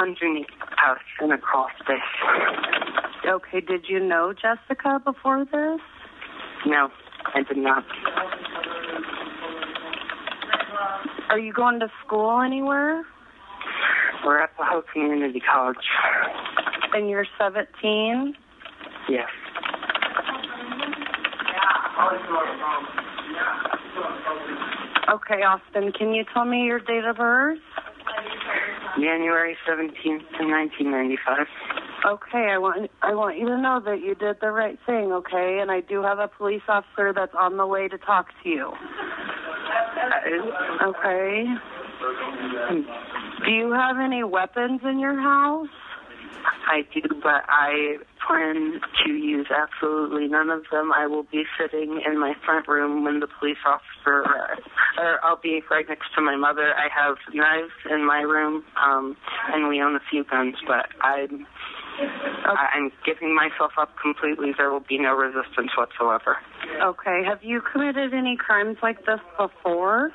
[0.00, 1.98] Underneath the house and across this.
[3.26, 5.80] Okay, did you know Jessica before this?
[6.66, 6.90] No,
[7.34, 7.84] I did not.
[11.30, 13.04] Are you going to school anywhere?
[14.24, 15.76] We're at the Hope Community College.
[16.92, 18.34] And you're 17?
[19.08, 19.28] Yes.
[25.08, 27.58] Okay, Austin, can you tell me your date of birth?
[28.96, 31.46] January 17th, 1995.
[32.06, 35.58] Okay, I want I want you to know that you did the right thing, okay?
[35.60, 38.72] And I do have a police officer that's on the way to talk to you.
[40.82, 41.44] Okay.
[43.44, 45.68] Do you have any weapons in your house?
[46.68, 50.92] I do, but I plan to use absolutely none of them.
[50.92, 54.62] I will be sitting in my front room when the police officer arrives.
[54.98, 56.74] Or I'll be right next to my mother.
[56.74, 59.16] I have knives in my room, um,
[59.52, 61.46] and we own a few guns, but I'm
[61.98, 64.52] I'm giving myself up completely.
[64.56, 66.36] There will be no resistance whatsoever.
[66.82, 67.22] Okay.
[67.26, 70.12] Have you committed any crimes like this before?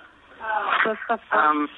[0.85, 1.69] This the first- Um,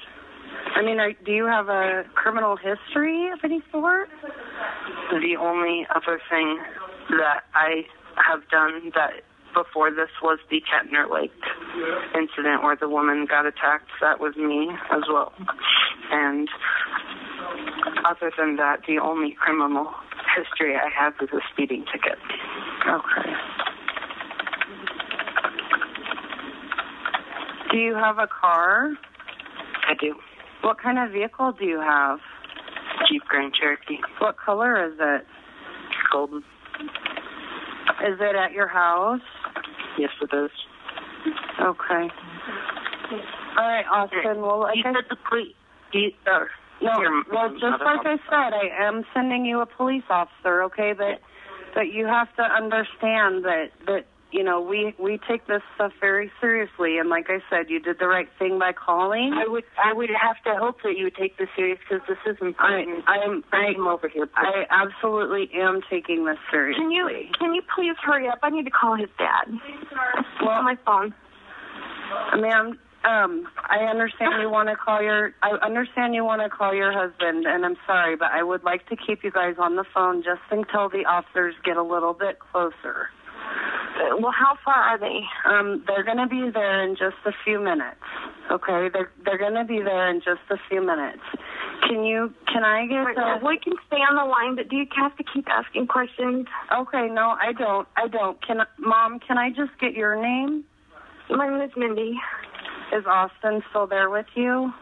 [0.76, 4.08] I mean, are, do you have a criminal history of any sort?
[5.10, 6.58] The only other thing
[7.10, 7.86] that I
[8.16, 9.22] have done that
[9.54, 11.32] before this was the Ketner Lake
[12.14, 13.90] incident where the woman got attacked.
[14.00, 15.32] That was me as well.
[16.10, 16.48] And
[18.04, 19.92] other than that, the only criminal
[20.36, 22.18] history I have is a speeding ticket.
[22.86, 23.30] Okay.
[27.70, 28.92] Do you have a car?
[29.88, 30.14] I do.
[30.62, 32.18] What kind of vehicle do you have?
[33.08, 34.00] Jeep Grand Cherokee.
[34.18, 35.26] What color is it?
[36.12, 36.38] Golden.
[38.00, 39.20] Is it at your house?
[39.98, 40.50] Yes, it is.
[41.60, 42.08] Okay.
[43.58, 44.40] All right, Austin.
[44.40, 45.54] Well, like you I said the police.
[45.92, 46.44] You, uh,
[46.82, 50.92] No, well, just like I said, I am sending you a police officer, okay?
[50.96, 51.20] But
[51.74, 56.30] but you have to understand that that you know we we take this stuff very
[56.40, 59.32] seriously, and like I said, you did the right thing by calling.
[59.34, 62.18] I would I would have to hope that you would take this serious because this
[62.26, 63.04] is important.
[63.06, 64.28] I I'm I am over here.
[64.36, 66.82] I absolutely am taking this seriously.
[66.82, 67.08] Can you
[67.38, 68.40] can you please hurry up?
[68.42, 69.46] I need to call his dad.
[70.42, 71.14] Well, on my phone.
[72.36, 75.32] Ma'am, um, I understand you want to call your.
[75.42, 78.86] I understand you want to call your husband, and I'm sorry, but I would like
[78.88, 82.38] to keep you guys on the phone just until the officers get a little bit
[82.38, 83.08] closer.
[84.18, 85.20] Well, how far are they?
[85.44, 88.00] Um, they're going to be there in just a few minutes.
[88.50, 91.22] Okay, they're they're going to be there in just a few minutes.
[91.88, 92.32] Can you?
[92.52, 93.16] Can I get?
[93.16, 95.86] Uh, A, we can stay on the line, but do you have to keep asking
[95.86, 96.46] questions?
[96.72, 97.86] okay, no, I don't.
[97.96, 98.44] I don't.
[98.44, 99.20] Can mom?
[99.20, 100.64] Can I just get your name?
[101.30, 102.18] My name is Mindy.
[102.92, 104.72] Is Austin still there with you?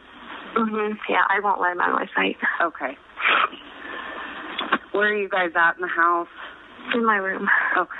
[0.54, 0.98] Mhm.
[1.08, 2.36] Yeah, I won't let him out of my sight.
[2.60, 2.96] Okay.
[4.92, 6.28] Where are you guys at in the house?
[6.94, 7.48] In my room.
[7.76, 7.98] Okay.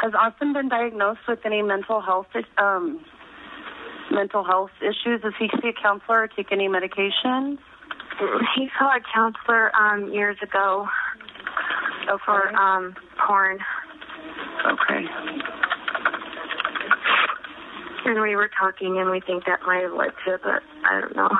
[0.00, 3.04] Has Austin been diagnosed with any mental health um
[4.10, 5.20] mental health issues?
[5.22, 7.58] Does he see a counselor or take any medications?
[8.54, 10.88] He saw a counselor um years ago
[12.24, 12.94] for um
[13.26, 13.58] porn.
[14.66, 15.06] Okay.
[18.10, 21.00] And we were talking, and we think that might have led to it, but I
[21.00, 21.30] don't know.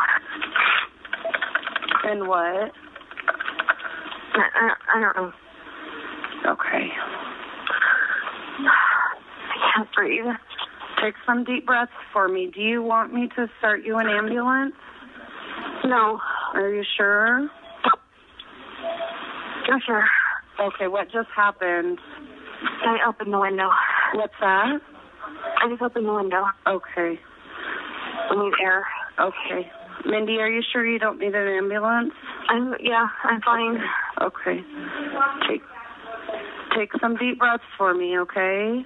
[2.05, 2.71] And what?
[4.37, 5.33] I, I, I don't know.
[6.53, 6.89] Okay.
[8.61, 10.27] I can't breathe.
[11.03, 12.53] Take some deep breaths for me.
[12.55, 14.77] Do you want me to start you an ambulance?
[15.85, 16.21] No.
[16.55, 17.51] Are you sure?
[19.69, 20.05] I'm sure.
[20.61, 21.99] Okay, what just happened?
[22.87, 23.71] I opened the window.
[24.15, 24.81] What's that?
[25.61, 26.45] I just opened the window.
[26.67, 27.21] Okay.
[28.31, 28.87] I need air.
[29.19, 29.71] Okay.
[30.07, 32.13] Mindy, are you sure you don't need an ambulance?
[32.49, 33.79] I'm yeah, I'm fine.
[34.23, 34.65] Okay.
[35.49, 35.63] Take
[36.77, 38.85] take some deep breaths for me, okay?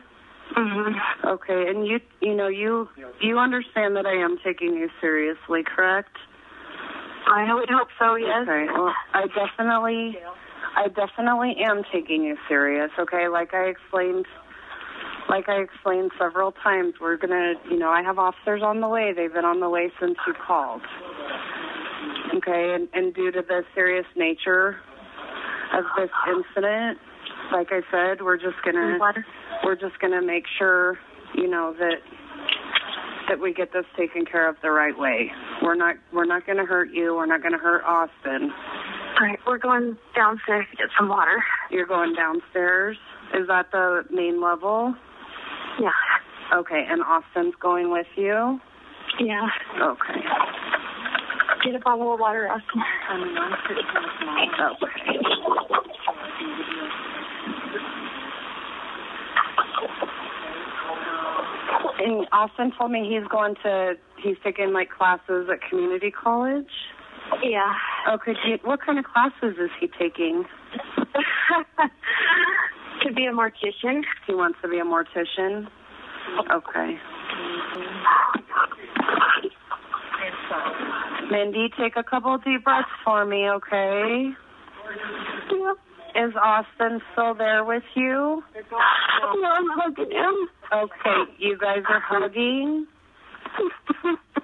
[0.57, 1.29] Mm-hmm.
[1.29, 2.89] Okay, and you you know you
[3.21, 6.17] you understand that I am taking you seriously, correct?
[7.27, 8.17] I would hope so.
[8.17, 8.43] Yes.
[8.43, 8.67] Okay.
[8.73, 10.19] Well, I definitely
[10.77, 13.29] I definitely am taking you serious, okay?
[13.29, 14.27] Like I explained
[15.29, 19.13] like I explained several times, we're gonna you know, I have officers on the way.
[19.15, 20.83] They've been on the way since you called.
[22.37, 24.77] Okay, and, and due to the serious nature
[25.73, 26.99] of this incident,
[27.53, 28.99] like I said, we're just gonna
[29.65, 30.99] we're just gonna make sure,
[31.35, 31.99] you know, that
[33.29, 35.31] that we get this taken care of the right way.
[35.63, 38.51] We're not we're not gonna hurt you, we're not gonna hurt Austin.
[39.21, 41.43] All right, we're going downstairs to get some water.
[41.71, 42.97] You're going downstairs.
[43.33, 44.95] Is that the main level?
[45.81, 45.91] Yeah.
[46.53, 48.61] Okay, and Austin's going with you?
[49.21, 49.49] Yeah.
[49.81, 50.21] Okay.
[51.65, 52.83] Get a bottle of water, Austin.
[54.61, 55.19] Okay.
[62.05, 66.69] And Austin told me he's going to he's taking like classes at community college.
[67.43, 67.73] Yeah.
[68.11, 68.35] Okay.
[68.63, 70.45] What kind of classes is he taking?
[73.05, 74.03] to be a mortician.
[74.27, 75.69] He wants to be a mortician.
[76.51, 76.99] Okay.
[81.31, 84.31] Mindy, take a couple deep breaths for me, okay?
[86.15, 88.43] Is Austin still there with you?
[88.55, 90.49] Yeah, I'm hugging him.
[90.73, 92.87] Okay, you guys are hugging.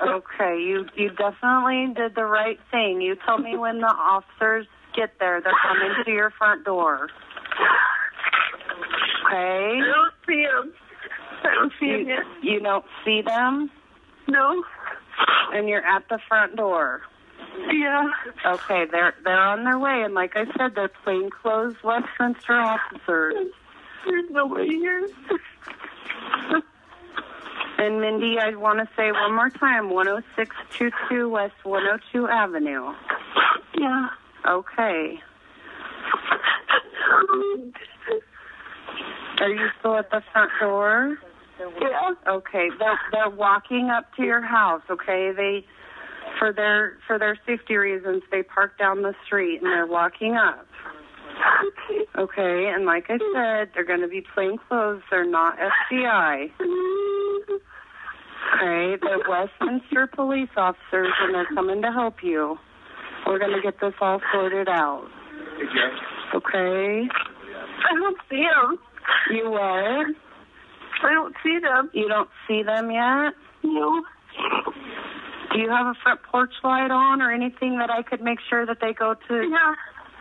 [0.02, 3.00] Okay, you you definitely did the right thing.
[3.00, 5.40] You tell me when the officers get there.
[5.40, 7.08] They're coming to your front door.
[9.30, 9.80] Okay.
[9.80, 10.72] I don't see them.
[11.42, 12.24] I don't see You, yet.
[12.42, 13.70] you don't see them?
[14.28, 14.64] No.
[15.52, 17.02] And you're at the front door.
[17.72, 18.08] Yeah.
[18.46, 23.48] Okay, they're they're on their way, and like I said, they're plainclothes Westminster officers.
[24.06, 25.08] There's nobody here.
[27.78, 32.92] And Mindy, I want to say one more time, 10622 West 102 Avenue.
[33.78, 34.08] Yeah.
[34.46, 35.18] Okay.
[39.40, 41.16] Are you still at the front door?
[41.58, 42.14] Yeah.
[42.26, 44.82] Okay, they're they're walking up to your house.
[44.90, 45.64] Okay, they
[46.38, 50.66] for their for their safety reasons they park down the street and they're walking up.
[52.18, 55.02] Okay, and like I said, they're going to be plain clothes.
[55.10, 56.50] They're not FBI.
[58.54, 62.58] Okay, they're Westminster police officers and they're coming to help you.
[63.26, 65.08] We're going to get this all sorted out.
[66.34, 67.08] Okay.
[67.08, 68.78] I don't see him.
[69.30, 70.06] You what?
[71.02, 71.90] I don't see them.
[71.92, 73.34] You don't see them yet?
[73.62, 74.02] No.
[75.52, 78.66] Do you have a front porch light on or anything that I could make sure
[78.66, 79.34] that they go to?
[79.34, 79.74] Yeah.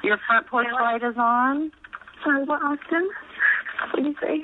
[0.03, 1.71] Your front porch light is on?
[2.23, 3.09] Sorry, what, Austin?
[3.91, 4.43] What did you say?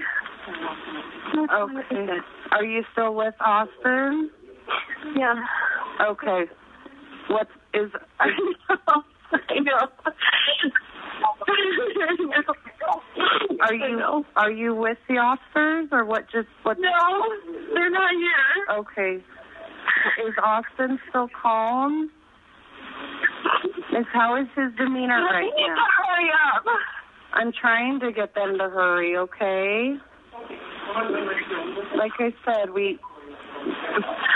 [1.38, 2.08] Okay.
[2.52, 4.30] Are you still with Austin?
[5.16, 5.36] Yeah.
[6.02, 6.46] Okay.
[7.30, 7.92] What is?
[8.20, 9.04] I know.
[9.32, 9.88] I know.
[13.62, 16.26] Are you are you with the officers or what?
[16.32, 16.78] Just what?
[16.80, 16.90] No,
[17.74, 18.78] they're not here.
[18.78, 19.24] Okay.
[20.28, 22.12] Is Austin still calm?
[23.98, 25.76] Is how is his demeanor You right need now?
[25.76, 26.64] to hurry up.
[27.34, 29.18] I'm trying to get them to hurry.
[29.18, 29.96] Okay.
[31.98, 33.00] Like I said, we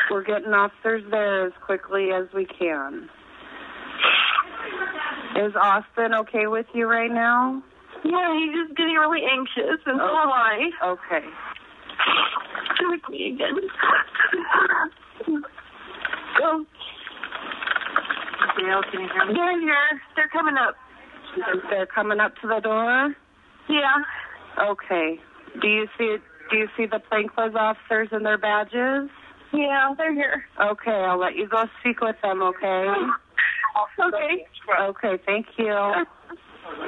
[0.09, 3.09] we're getting officers there as quickly as we can.
[5.35, 7.61] Is Austin okay with you right now?
[8.03, 10.69] Yeah, he's just getting really anxious, and so am I.
[10.83, 11.25] Okay.
[12.81, 13.55] With me again.
[16.37, 16.65] Go.
[18.57, 19.33] Gail, can you hear me?
[19.33, 20.01] They're here.
[20.15, 20.75] They're coming up.
[21.69, 23.15] They're coming up to the door.
[23.69, 23.97] Yeah.
[24.59, 25.19] Okay.
[25.61, 26.17] Do you see
[26.49, 29.09] do you see the plainclothes officers and their badges?
[29.53, 30.45] Yeah, they're here.
[30.59, 32.93] Okay, I'll let you go speak with them, okay?
[33.99, 34.45] Okay.
[34.89, 35.75] Okay, thank you.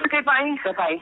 [0.05, 0.55] Okay, bye.
[0.63, 1.01] Goodbye.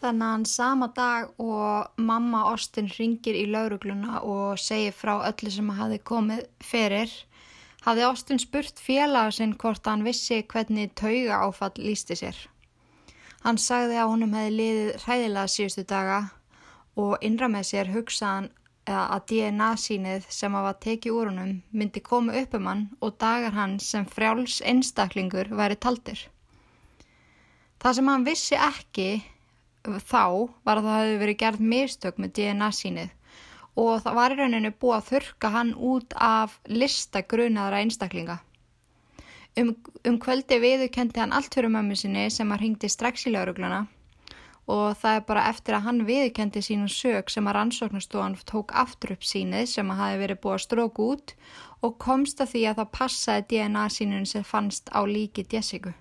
[0.00, 5.98] Þannig sama dag og mamma Austin ringir í laurugluna og segir frá öllu sem hafi
[6.10, 7.10] komið fyrir,
[7.84, 12.38] hafði Austin spurt félaga sinn hvort hann vissi hvernig tauga áfall lísti sér.
[13.44, 16.20] Hann sagði að honum hefði liðið hræðilega síðustu daga
[16.96, 18.48] og innra með sér hugsaðan
[18.88, 23.18] að DNA sínið sem að var tekið úr honum myndi koma upp um hann og
[23.20, 26.28] dagar hann sem frjáls einstaklingur væri taldir.
[27.80, 29.22] Það sem hann vissi ekki
[29.84, 33.10] þá var að það hefði verið gerð mistök með DNA sínið
[33.80, 38.40] og það var í rauninu búið að þurka hann út af lista grunaðra einstaklinga.
[39.58, 39.74] Um,
[40.06, 43.86] um kvöldi viðurkendi hann allt fyrir mömmu sinni sem að ringdi strax í laurugluna
[44.70, 49.16] og það er bara eftir að hann viðurkendi sínum sög sem að rannsóknastofan tók aftur
[49.16, 51.34] upp sínið sem að hafi verið búið að stróku út
[51.86, 55.94] og komst að því að það passaði DNA sínun sem fannst á líki Jessica.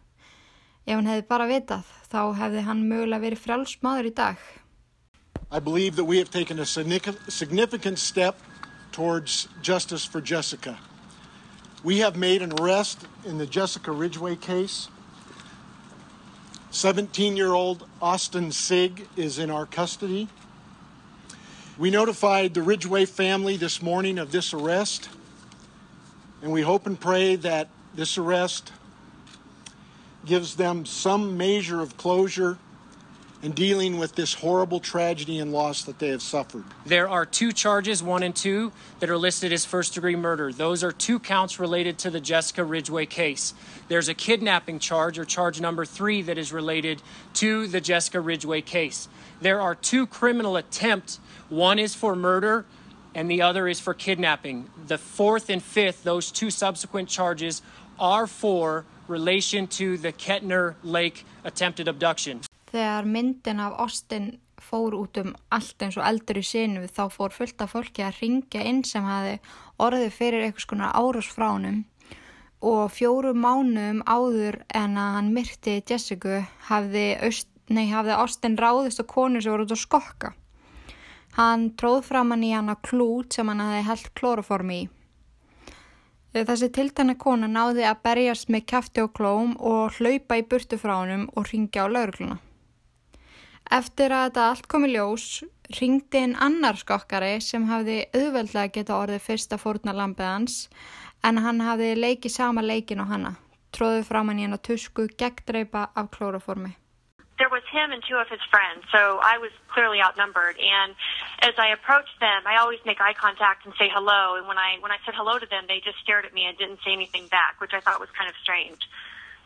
[0.86, 4.38] Ef hann hefði bara vitað, þá hefði hann mögulega verið frjálsmaður í dag.
[5.52, 8.38] I believe that we have taken a significant step
[8.92, 10.78] towards justice for Jessica.
[11.84, 14.90] We have made an arrest in the Jessica Ridgway case.
[16.72, 20.28] 17 year old Austin Sigg is in our custody.
[21.80, 25.10] We notified the Ridgeway family this morning of this arrest,
[26.44, 28.72] and we hope and pray that this arrest
[30.28, 32.60] gives them some measure of closure
[33.42, 36.64] in dealing with this horrible tragedy and loss that they have suffered.
[36.86, 40.52] There are two charges, one and two, that are listed as first degree murder.
[40.52, 43.54] Those are two counts related to the Jessica Ridgeway case.
[43.88, 47.02] There's a kidnapping charge, or charge number three, that is related
[47.36, 49.08] to the Jessica Ridgeway case.
[49.42, 51.20] There are two criminal attempts.
[51.48, 52.66] One is for murder,
[53.16, 54.70] and the other is for kidnapping.
[54.88, 57.62] The fourth and fifth, those two subsequent charges,
[57.98, 62.42] are for relation to the Ketner Lake attempted abduction.
[62.70, 67.34] Þegar myndin af Austin fór út um allt eins og eldur í sinu þá fór
[67.34, 69.38] fullt af fólki að ringja inn sem hafi
[69.82, 71.86] orðið fyrir eitthvað skona árás frá honum
[72.60, 77.06] og fjóru mánuðum áður en að hann myrti Jessica hafði,
[77.94, 80.34] hafði Austin ráðist og konu sem voru út á skokka.
[81.40, 84.90] Hann tróð fram hann í hann að klút sem hann hafði held klóraformi í.
[86.36, 91.00] Þessi tiltæna kona náði að berjast með kæfti og klóm og hlaupa í burtu frá
[91.00, 92.38] hannum og ringja á laurugluna.
[93.70, 95.44] Eftir að þetta allt komi ljós,
[95.78, 100.56] ringdi einn annar skokkari sem hafði auðveldlega geta orðið fyrsta fórna lampið hans
[101.22, 103.36] en hann hafði leikið sama leikin og hanna,
[103.78, 106.74] tróðið fram hann í hann að tusku gegndreipa af klóraformi.
[107.40, 110.60] there was him and two of his friends, so I was clearly outnumbered.
[110.60, 110.94] And
[111.40, 114.36] as I approached them, I always make eye contact and say hello.
[114.36, 116.58] And when I when I said hello to them, they just stared at me and
[116.58, 118.84] didn't say anything back, which I thought was kind of strange.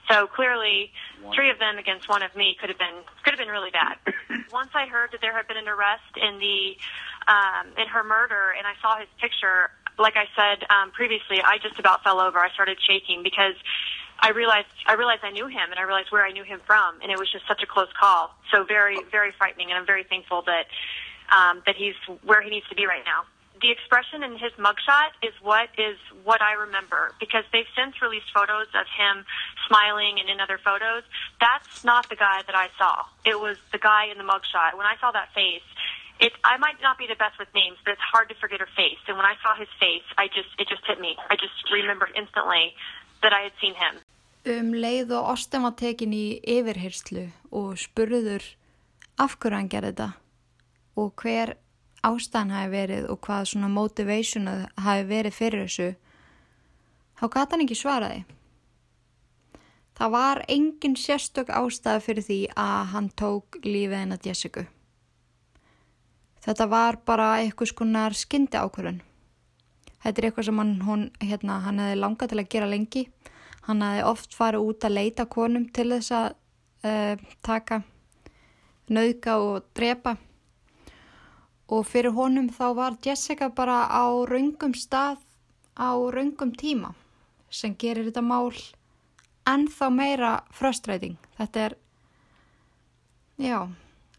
[0.10, 0.92] So clearly,
[1.34, 3.98] three of them against one of me could have been could have been really bad.
[4.52, 6.76] Once I heard that there had been an arrest in the
[7.32, 9.72] um, in her murder, and I saw his picture.
[9.98, 12.40] Like I said um, previously, I just about fell over.
[12.40, 13.54] I started shaking because
[14.20, 17.00] I realized I realized I knew him and I realized where I knew him from,
[17.02, 18.36] and it was just such a close call.
[18.52, 20.68] So very very frightening, and I'm very thankful that
[21.32, 23.24] um, that he's where he needs to be right now.
[23.64, 25.96] The expression in his mugshot is what is
[26.28, 29.24] what I remember because they've since released photos of him
[29.72, 31.08] smiling and in other photos.
[31.40, 33.08] That's not the guy that I saw.
[33.24, 34.76] It was the guy in the mugshot.
[34.76, 35.64] When I saw that face,
[36.20, 38.68] it I might not be the best with names, but it's hard to forget her
[38.76, 39.00] face.
[39.08, 41.16] And when I saw his face, I just it just hit me.
[41.32, 42.76] I just remembered instantly
[43.24, 44.04] that I had seen him.
[44.44, 48.44] Um leið og Austin var tekin í yfirherslu og spurður
[49.16, 50.10] af hverju hann gerði þetta
[51.00, 51.56] og hver
[52.04, 55.90] ástæðan hafi verið og hvað svona motivation hafi verið fyrir þessu,
[57.20, 58.24] þá gata hann ekki svaraði.
[59.94, 64.66] Það var engin sérstök ástæði fyrir því að hann tók lífið henn að Jessica.
[66.44, 69.00] Þetta var bara eitthvað skonar skyndi ákvörðun.
[70.04, 73.04] Þetta er eitthvað sem hann, hún, hérna, hann hefði langað til að gera lengi.
[73.64, 76.26] Hann hefði oft farið út að leita konum til þess að
[76.84, 77.80] uh, taka,
[78.92, 80.18] nauðga og drepa.
[81.72, 85.22] Og fyrir honum þá var Jessica bara á raungum stað
[85.80, 86.94] á raungum tíma
[87.54, 88.52] sem gerir þetta mál
[89.48, 91.18] ennþá meira frustræting.
[91.38, 91.76] Þetta er,
[93.38, 93.60] já,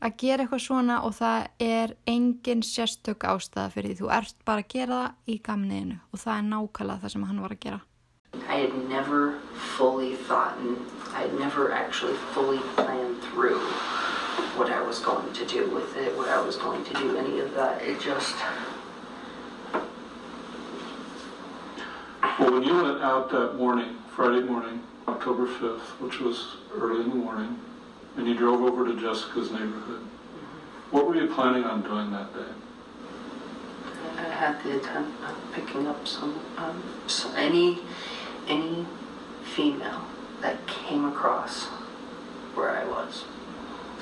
[0.05, 3.99] að gera eitthvað svona og það er engin sérstök ástæða fyrir því.
[4.03, 7.43] Þú ert bara að gera það í gamniðinu og það er nákvæmlega það sem hann
[7.45, 7.81] var að gera.
[8.51, 9.39] I had never
[9.77, 10.77] fully thought and
[11.15, 13.63] I had never actually fully planned through
[14.57, 17.41] what I was going to do with it, what I was going to do, any
[17.41, 17.83] of that.
[17.83, 18.35] It just.
[22.39, 27.11] Well, when you went out that morning, Friday morning, October 5th, which was early in
[27.11, 27.59] the morning,
[28.17, 30.05] and you drove over to Jessica's neighborhood,
[30.91, 32.53] what were you planning on doing that day?
[34.17, 37.81] I had the intent of picking up some, um, so any,
[38.49, 38.87] any
[39.55, 40.05] female
[40.41, 41.67] that came across
[42.55, 43.25] where I was.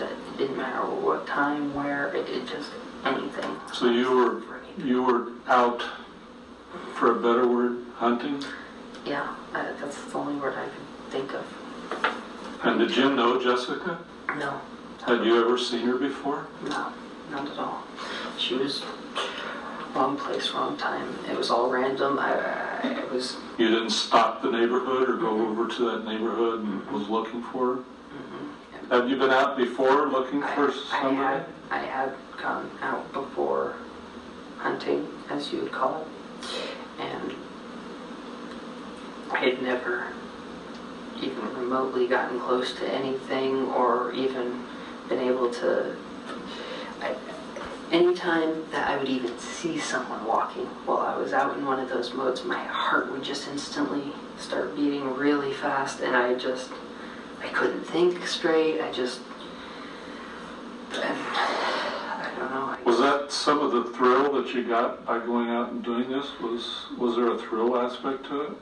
[0.02, 2.70] That it didn't matter what time, where, it, it just
[3.04, 3.56] anything.
[3.72, 4.42] So you were
[4.84, 5.80] you were out,
[6.94, 8.42] for a better word, hunting.
[9.06, 11.44] Yeah, I, that's the only word I can think of.
[12.64, 14.00] And did Jim know Jessica?
[14.38, 14.60] No,
[15.06, 16.48] Had you ever seen her before?
[16.64, 16.92] no,
[17.30, 17.84] not at all.
[18.38, 18.82] She was
[19.94, 21.16] wrong place, wrong time.
[21.30, 22.18] It was all random.
[22.18, 22.32] I,
[22.82, 26.90] I it was You didn't stop the neighborhood or go over to that neighborhood and
[26.90, 27.82] was looking for her?
[28.92, 31.44] Have you been out before looking for I somebody?
[31.70, 33.74] I had gone out before
[34.58, 36.46] hunting, as you would call it,
[37.00, 37.34] and
[39.30, 40.08] I had never
[41.22, 44.62] even remotely gotten close to anything or even
[45.08, 45.96] been able to.
[47.00, 47.14] I,
[47.90, 51.88] anytime that I would even see someone walking while I was out in one of
[51.88, 56.68] those modes, my heart would just instantly start beating really fast, and I just
[57.42, 58.80] I couldn't think straight.
[58.80, 59.20] I just
[60.92, 62.66] I don't know.
[62.74, 66.08] I, Was that some of the thrill that you got by going out and doing
[66.08, 66.26] this?
[66.40, 68.52] Was was there a thrill aspect to it?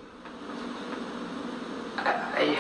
[1.99, 2.57] I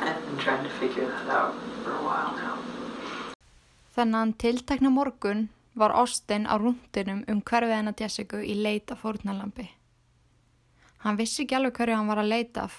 [0.00, 2.54] I've been trying to figure that out for a while now.
[3.96, 9.66] Þennan tiltekna morgun var Austin á rúndinum um hverfið hennar Jessica í leita fórnalambi.
[11.02, 12.76] Hann vissi ekki alveg hverju hann var að leita af,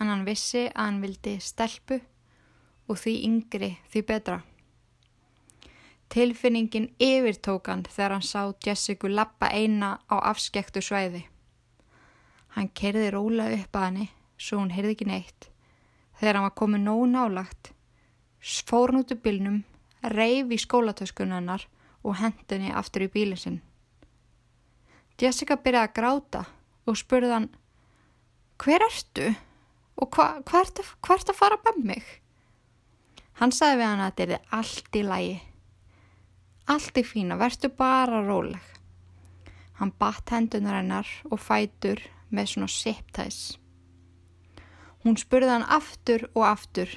[0.00, 2.00] en hann vissi að hann vildi stelpu
[2.86, 4.40] og því yngri því betra.
[6.12, 11.24] Tilfinningin yfirtók hann þegar hann sá Jessica lappa eina á afskektu svæði.
[12.54, 15.48] Hann kerði róla upp að henni svo hún heyrði ekki neitt.
[16.20, 17.72] Þegar hann var komið nógu nálagt,
[18.40, 19.58] fór hann út úr bylnum,
[20.02, 21.66] reyf í skólatöskunennar
[22.06, 23.58] og hendunni aftur í bílinn sinn.
[25.20, 26.44] Jessica byrjaði að gráta
[26.86, 27.50] og spurði hann
[28.62, 29.34] Hver ertu?
[29.96, 32.06] Og hvað hva ert, hva ert að fara með mig?
[33.40, 35.36] Hann sagði við hann að þetta er allt í lægi.
[36.72, 38.72] Allt í fína, verðstu bara róleg.
[39.76, 42.00] Hann batt hendunar hennar og fætur
[42.32, 43.40] með svona siptæs.
[45.04, 46.90] Hún spurði hann aftur og aftur.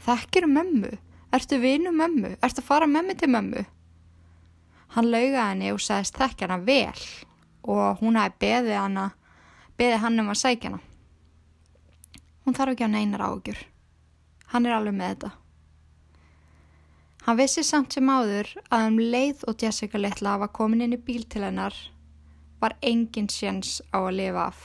[0.00, 0.94] Þekkir mömmu?
[1.34, 2.36] Ertu vinu mömmu?
[2.40, 3.66] Ertu að fara mömmu til mömmu?
[4.94, 7.02] Hann laugaði henni og sagðist þekkja hana vel
[7.70, 9.10] og hún hafi beðið
[9.78, 10.80] beðið hann um að sækja hana.
[12.50, 13.58] Hún þarf ekki að neinar ágjur.
[14.50, 15.28] Hann er alveg með þetta.
[17.22, 20.98] Hann vissi samt sem áður að um leið og Jessica litla var komin inn í
[20.98, 21.78] bíl til hennar
[22.58, 24.64] var engin sjens á að lifa af.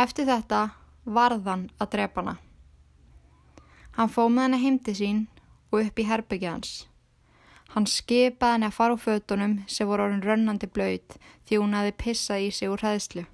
[0.00, 0.62] Eftir þetta
[1.04, 2.36] varðan að drepa hana.
[4.00, 5.22] Hann fóð með henni heimti sín
[5.68, 6.74] og upp í herbyggja hans.
[7.76, 11.98] Hann skipaði henni að fara á fötunum sem voru orðin rönnandi blöyt því hún hafi
[12.06, 13.28] pissað í sig úr hæðslu.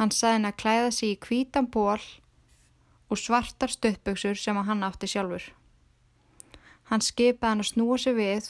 [0.00, 2.00] Hann sagði henni að klæða sig í kvítan ból
[3.12, 5.42] og svartar stöttböksur sem hann átti sjálfur.
[6.88, 8.46] Hann skipaði hann að snúa sig við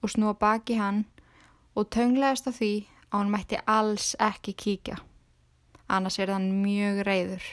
[0.00, 1.02] og snúa baki hann
[1.76, 2.70] og tönglegast af því
[3.10, 4.96] að hann mætti alls ekki kíkja.
[5.92, 7.50] Annars er hann mjög reyður.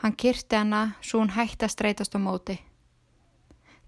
[0.00, 2.56] Hann kyrti hana svo hún hætti að streytast á móti.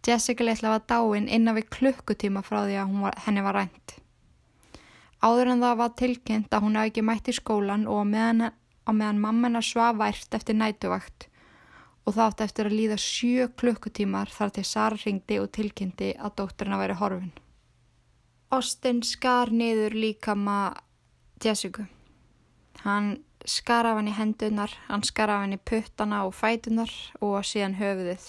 [0.04, 3.96] Jessica litla var dáin innan við klukkutíma frá því að var, henni var rænt.
[5.18, 8.52] Áður en það var tilkynnt að hún hafi ekki mætt í skólan og meðan,
[8.86, 11.26] meðan mamma svaf vært eftir nætuvakt
[12.08, 16.38] og það átti eftir að líða sjö klukkutímar þar til Sara ringdi og tilkynnti að
[16.40, 17.32] dótturina væri horfin.
[18.48, 20.80] Austin skar niður líka maður
[21.44, 21.84] Jessica.
[22.80, 26.90] Hann skar af henni hendunar, hann skar af henni puttana og fætunar
[27.20, 28.24] og síðan höfuðið.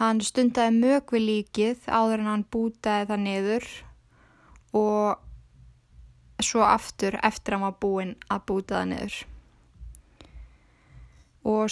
[0.00, 3.68] Hann stundaði mög við líkið áður en hann bútaði það niður
[4.72, 5.22] og
[6.46, 9.16] svo aftur eftir að hann var búinn að búta það niður.
[11.42, 11.64] Og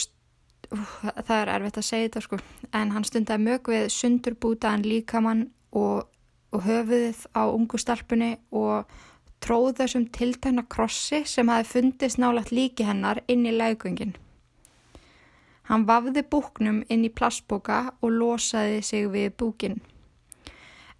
[0.74, 0.96] uh,
[1.26, 2.40] það er erfitt að segja þetta sko,
[2.72, 6.08] en hann stundaði mög við sundurbútaðan líkamann og,
[6.50, 8.90] og höfuðið á ungu stelpunni og
[9.40, 14.16] tróð þessum tiltækna krossi sem hafi fundist nálagt líki hennar inn í leggöngin.
[15.70, 19.78] Hann vafði búknum inn í plastboka og losaði sig við búkin.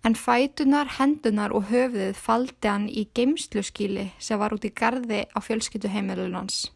[0.05, 5.38] En fætunar, hendunar og höfuðið faldi hann í geimsluskíli sem var út í gardi á
[5.44, 6.70] fjölskyttuheimilunans.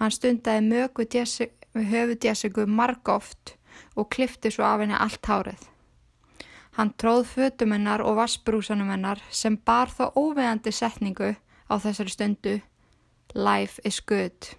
[0.00, 3.56] Hann stundaði mög við, við höfudjæsöku margóft
[3.94, 5.66] og klifti svo af henni allt hárið.
[6.76, 11.34] Hann tróð fötumennar og vassbrúsanumennar sem bar þá óveðandi setningu
[11.68, 12.56] á þessari stundu
[13.34, 14.56] Life is good.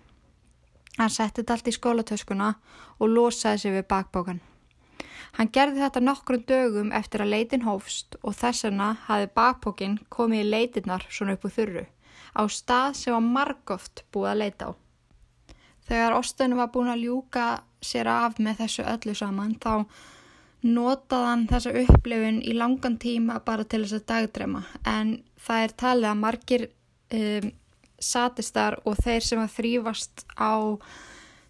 [0.98, 2.52] Hann setti þetta allt í skólatöskuna
[2.98, 4.42] og losaði sig við bakbókan.
[5.36, 10.46] Hann gerði þetta nokkrum dögum eftir að leitin hófst og þess vegna hafi bakbókin komið
[10.46, 11.86] í leitinnar svona upp úr þurru
[12.38, 14.72] á stað sem var margóft búið að leita á.
[15.88, 17.48] Þegar Óstenu var búin að ljúka
[17.82, 19.86] sér af með þessu öllu saman þá
[20.68, 25.76] notaði hann þessa upplifun í langan tíma bara til þess að dagdrema en það er
[25.84, 26.66] talið að margir
[27.14, 27.52] um,
[27.98, 30.54] satistar og þeir sem að þrýfast á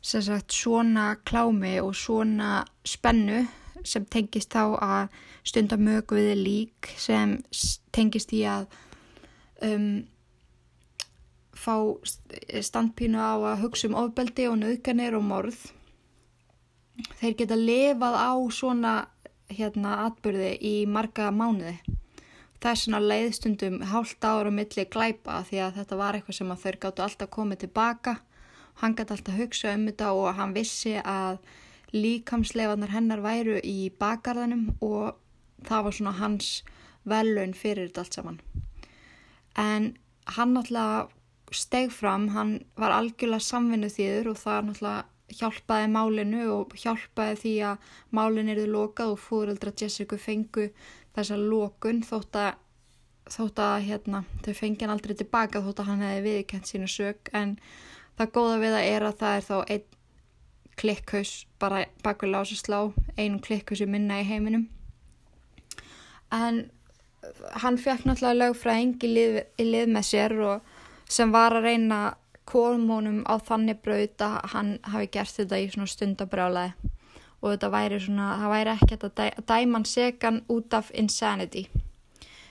[0.01, 3.45] sagt, svona klámi og svona spennu
[3.87, 5.17] sem tengist þá að
[5.47, 7.37] stunda mög við lík sem
[7.95, 8.67] tengist í að
[9.63, 10.05] um,
[11.57, 11.75] fá
[12.61, 15.59] standpínu á að hugsa um ofbeldi og nöðganir og morð.
[17.19, 18.93] Þeir geta lifað á svona
[19.53, 21.77] hérna atbyrði í marga mánuði.
[22.57, 26.71] Það er svona leiðstundum hálft ára milli glæpa því að þetta var eitthvað sem þau
[26.81, 28.17] gáttu alltaf komið tilbaka.
[28.81, 31.37] Hann gæti alltaf hugsa um þetta og hann vissi að
[31.97, 35.17] líkamsleifarnar hennar væru í bakarðanum og
[35.67, 36.51] það var svona hans
[37.07, 38.39] velun fyrir þetta allt saman.
[39.57, 39.93] En
[40.37, 41.13] hann alltaf
[41.55, 47.53] steg fram, hann var algjörlega samvinnu þýður og það alltaf hjálpaði málinu og hjálpaði því
[47.71, 50.69] að málinu eruðu lokað og fóreldra Jessica fengu
[51.17, 52.61] þessa lókun þótt að,
[53.33, 57.31] þótt að hérna, þau fengi hann aldrei tilbaka þótt að hann hefði viðkent sína sög
[57.35, 57.57] en
[58.17, 59.96] það góða við að er að það er þá einn
[60.77, 62.79] klikkhaus bara bakvið lásaslá
[63.17, 64.67] einum klikkhausi minna í heiminum.
[66.31, 66.67] En
[67.63, 70.75] hann fekk náttúrulega lögfræðing í lið, í lið með sér og
[71.09, 72.01] sem var að reyna
[72.47, 76.93] kólmónum á þannig braut að hann hafi gert þetta í svona stundabrjálaði
[77.37, 81.67] og þetta væri svona, það væri ekkert að, dæ, að dæman segan út af insanity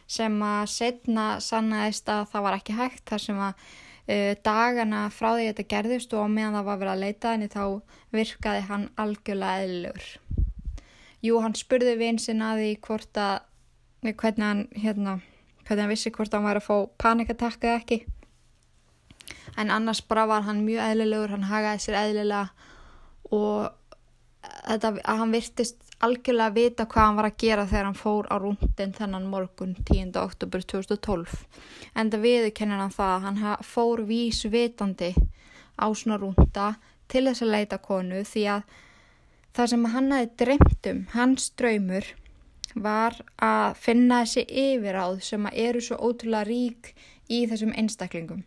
[0.06, 3.64] sem að setna sannaðist að það var ekki hægt þar sem að
[4.06, 7.62] dagana frá því þetta gerðist og meðan það var verið að leita henni þá
[8.14, 10.04] virkaði hann algjörlega eðlur.
[11.26, 13.40] jú, hann spurði vinn sinna að því hvort að,
[14.06, 15.16] hvernig hann, hérna,
[15.66, 17.98] hvernig hann vissi hvort hann var að fá panikatakka eða ekki.
[19.58, 22.44] En annars bara var hann mjög eðlilegur, hann hagaði sér eðlilega
[23.34, 23.72] og
[24.68, 28.36] þetta, hann virtist algjörlega að vita hvað hann var að gera þegar hann fór á
[28.40, 30.12] rúndin þennan morgun 10.
[30.20, 31.36] oktober 2012
[31.94, 35.14] en það viðkennir hann það að hann fór vísvitandi
[35.80, 36.74] á svona rúnda
[37.08, 38.76] til þess að leita konu því að
[39.56, 42.12] það sem hann hafi dreymt um, hans draumur
[42.76, 46.92] var að finna þessi yfiráð sem eru svo ótrúlega rík
[47.32, 48.42] í þessum einstaklingum.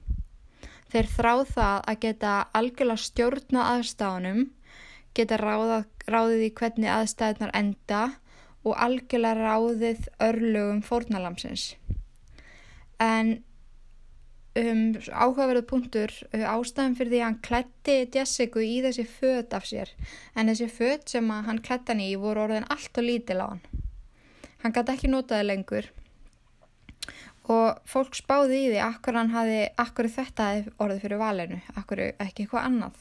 [0.90, 4.46] Þeir þráð það að geta algjörlega stjórna aðstáðunum
[5.18, 8.02] geta ráða, ráðið í hvernig aðstæðunar enda
[8.68, 11.74] og algjörlega ráðið örlögum fórnalamsins.
[13.00, 13.38] En
[14.60, 19.70] um, áhugaverðu punktur uh, ástæðan fyrir því að hann klætti Jessica í þessi född af
[19.70, 19.94] sér
[20.36, 23.64] en þessi född sem hann klætti hann í voru orðin allt og lítil á hann.
[24.64, 25.88] Hann gæti ekki notaði lengur
[27.50, 32.68] og fólk spáði í því akkur hafi, akkur þetta orðið fyrir valinu, akkur ekki eitthvað
[32.68, 33.00] annað.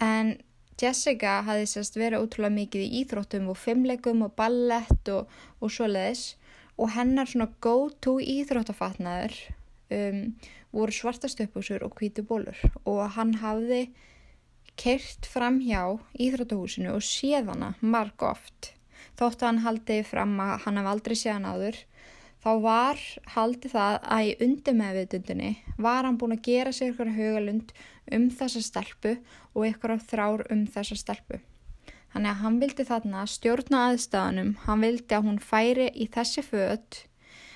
[0.00, 0.36] En
[0.80, 6.36] Jessica hafði sérst verið ótrúlega mikið í íþróttum og fimmleikum og ballett og, og svoleiðis.
[6.80, 9.34] Og hennar svona go-to íþróttafatnaður
[9.92, 10.22] um,
[10.72, 12.58] voru svartastöpusur og hvítu bólur.
[12.88, 13.84] Og hann hafði
[14.80, 18.72] kert fram hjá íþróttahúsinu og séð hana marg oft
[19.18, 21.80] þóttu hann haldið fram að hann hafði aldrei séð hann áður
[22.42, 23.02] þá var
[23.34, 25.50] haldið það að í undir meðvitundinni
[25.86, 27.74] var hann búin að gera sér ykkur hugalund
[28.10, 29.16] um þessa stelpu
[29.54, 31.40] og á þrár um þessa stelpu.
[32.12, 36.98] Þannig að hann vildi þarna stjórna aðstæðanum, hann vildi að hún færi í þessi född,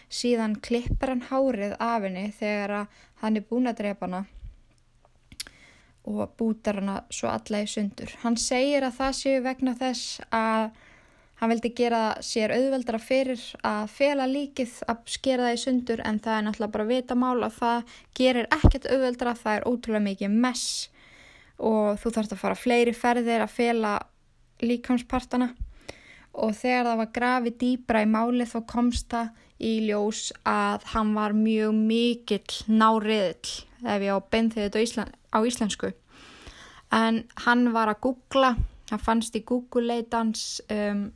[0.09, 2.87] síðan klippar hann hárið af henni þegar
[3.21, 4.23] hann er búin að drepa hana
[6.07, 8.13] og bútar hana svo alla í sundur.
[8.23, 10.71] Hann segir að það séu vegna þess að
[11.37, 16.20] Hann vildi gera sér auðveldra fyrir að fela líkið að skera það í sundur en
[16.24, 20.39] það er náttúrulega bara vita mál að það gerir ekkert auðveldra, það er ótrúlega mikið
[20.47, 20.68] mess
[21.57, 23.93] og þú þarfst að fara fleiri ferðir að fela
[24.64, 25.51] líkamspartana.
[26.37, 31.12] Og þegar það var grafið dýbra í máli þá komst það í ljós að hann
[31.16, 33.53] var mjög mikill náriðill
[33.84, 35.93] ef ég á beinþið þetta Ísland, á íslensku.
[36.97, 38.55] En hann var að googla,
[38.89, 41.09] hann fannst í Google leitans um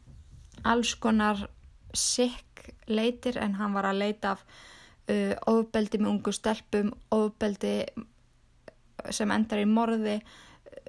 [0.65, 1.49] alls konar
[1.95, 4.45] sikk leitir en hann var að leita af
[5.11, 7.75] uh, ofbeldi með ungu stelpum, ofbeldi
[9.11, 10.19] sem endar í morði,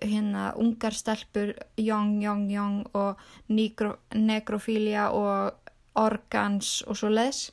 [0.01, 3.19] hérna ungar stelpur, young, young, young og
[3.49, 5.61] negro, negrofília og
[5.95, 7.49] organs og svo les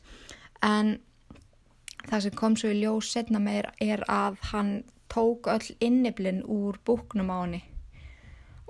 [0.64, 0.96] en
[2.08, 4.72] það sem kom svo í ljós setna meir er að hann
[5.12, 7.62] tók öll inniblinn úr búknum á henni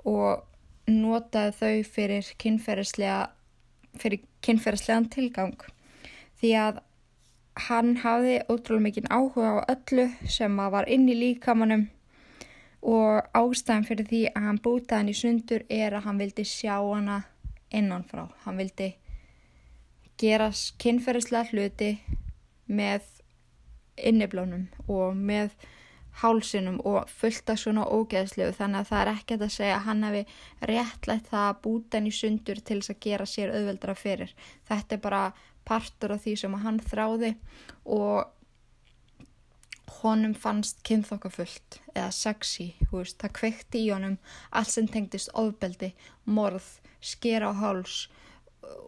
[0.07, 0.45] og
[0.89, 3.27] notaði þau fyrir kynferðislega
[3.97, 5.57] fyrir kynferðslegan tilgang
[6.39, 6.81] því að
[7.67, 11.87] hann hafði ótrúlega mikinn áhuga á öllu sem var inn í líkamannum
[12.79, 16.77] og ástæðan fyrir því að hann bútaði hann í sundur er að hann vildi sjá
[16.77, 17.23] hana
[17.75, 18.29] innanfrá.
[18.45, 18.93] Hann vildi
[20.19, 21.91] gera kynferðslega hluti
[22.67, 23.03] með
[23.99, 25.51] inniblónum og með
[26.21, 30.03] hálsinum og fullt af svona ógeðslegu þannig að það er ekkert að segja að hann
[30.07, 30.23] hefði
[30.71, 34.33] réttlætt það að búta henni sundur til þess að gera sér auðveldra fyrir.
[34.67, 35.23] Þetta er bara
[35.69, 37.33] partur af því sem hann þráði
[37.85, 38.27] og
[39.99, 44.17] honum fannst kynþokkafullt eða sexy, veist, það kvekti í honum
[44.55, 45.91] allt sem tengdist ofbeldi,
[46.25, 46.67] morð,
[47.01, 48.07] skera á háls,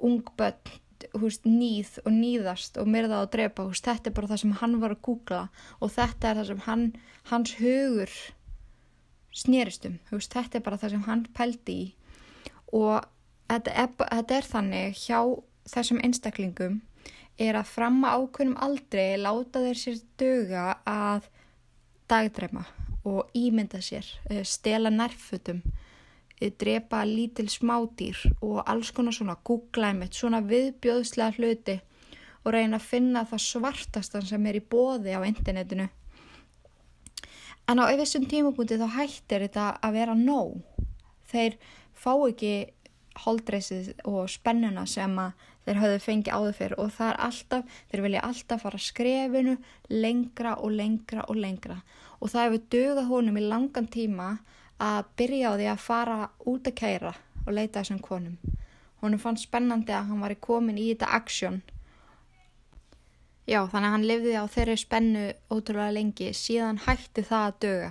[0.03, 0.77] ungbönn,
[1.21, 4.77] húst, nýð og nýðast og myrða og drepa, húst, þetta er bara það sem hann
[4.81, 5.41] var að googla
[5.79, 6.85] og þetta er það sem hann,
[7.31, 8.13] hans hugur
[9.31, 11.87] snéristum, húst, þetta er bara það sem hann pældi í.
[12.75, 13.03] Og
[13.51, 15.19] þetta er, þetta er þannig hjá
[15.71, 16.79] þessum einstaklingum
[17.41, 21.29] er að fram að ákveðnum aldrei láta þeir sér döga að
[22.11, 22.65] dagdreima
[23.07, 24.05] og ímynda sér,
[24.45, 25.61] stela nærfutum
[26.49, 31.77] drepa lítil smádýr og alls konar svona googlæmit, svona viðbjóðslega hluti
[32.41, 35.87] og reyna að finna það svartastan sem er í bóði á internetinu.
[37.69, 40.57] En á öfessum tímapunkti þá hættir þetta að vera nóg.
[41.29, 41.59] Þeir
[41.93, 42.53] fá ekki
[43.21, 48.03] holdreysið og spennuna sem að þeir höfðu fengið áður fyrir og það er alltaf, þeir
[48.05, 49.57] vilja alltaf fara skrefinu
[49.91, 51.77] lengra og lengra og lengra
[52.19, 54.39] og það hefur dögað honum í langan tíma að
[55.19, 56.17] byrja á því að fara
[56.49, 57.13] út að kæra
[57.45, 58.37] og leita þessum konum.
[59.01, 61.61] Honum fann spennandi að hann var komin í þetta aksjón.
[63.49, 67.89] Já, þannig að hann lifði á þeirri spennu ótrúlega lengi, síðan hætti það að döga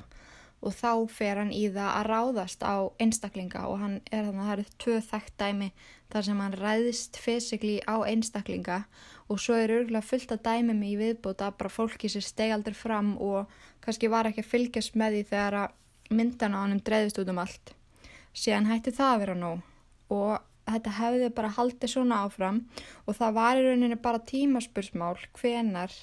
[0.61, 4.49] og þá fer hann í það að ráðast á einstaklinga og hann er þannig að
[4.49, 5.69] það eru tvö þekkt dæmi
[6.13, 8.79] þar sem hann ræðist fysikli á einstaklinga
[9.31, 12.77] og svo er örgulega fullt af dæmum í viðbúta að bara fólki sér steg aldrei
[12.77, 13.53] fram og
[13.85, 15.77] kannski var ekki að fylgjast með því þegar að
[16.11, 17.75] myndan á hann dreðist út um allt.
[18.37, 20.39] Síðan hætti það að vera nóg og
[20.71, 22.63] þetta hefði bara haldið svona áfram
[23.07, 25.95] og það var í rauninni bara tímaspursmál hvenar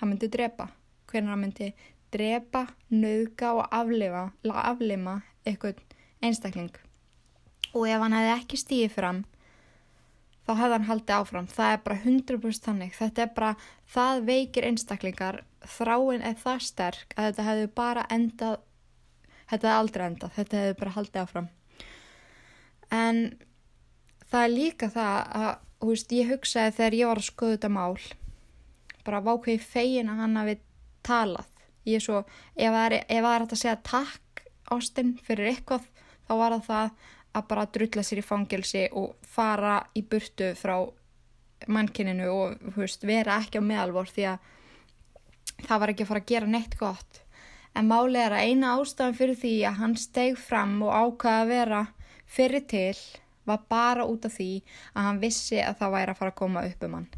[0.00, 0.68] hann myndi drepa,
[1.10, 1.70] hvenar hann myndi
[2.14, 5.80] drepa, nauðga og aflifa, aflima eitthvað
[6.24, 6.74] einstakling.
[7.74, 9.24] Og ef hann hefði ekki stíðið fram,
[10.46, 11.48] þá hefði hann haldið áfram.
[11.50, 12.94] Það er bara 100% þannig.
[12.96, 13.52] Þetta er bara,
[13.92, 15.42] það veikir einstaklingar,
[15.76, 18.58] þráin er það sterk að þetta hefði bara endað,
[19.50, 21.48] þetta hefði aldrei endað, þetta hefði bara haldið áfram.
[22.94, 23.20] En
[24.30, 25.50] það er líka það að,
[25.86, 27.98] veist, ég hugsaði þegar ég var að skoða þetta mál,
[29.06, 30.56] bara vákveði fegin að hann hafi
[31.06, 31.52] talað.
[31.86, 32.24] Ég svo,
[32.58, 35.84] ef það er, er að segja takk ástinn fyrir eitthvað
[36.26, 37.04] þá var það það
[37.36, 40.76] að bara drulla sér í fangelsi og fara í burtu frá
[41.72, 44.50] mannkininu og veist, vera ekki á meðalvor því að
[45.66, 47.20] það var ekki að fara að gera neitt gott
[47.76, 51.52] en málið er að eina ástafan fyrir því að hann steg fram og ákvaða að
[51.52, 51.84] vera
[52.26, 52.96] fyrir til
[53.46, 54.50] var bara út af því
[54.94, 57.08] að hann vissi að það væri að fara að koma upp um hann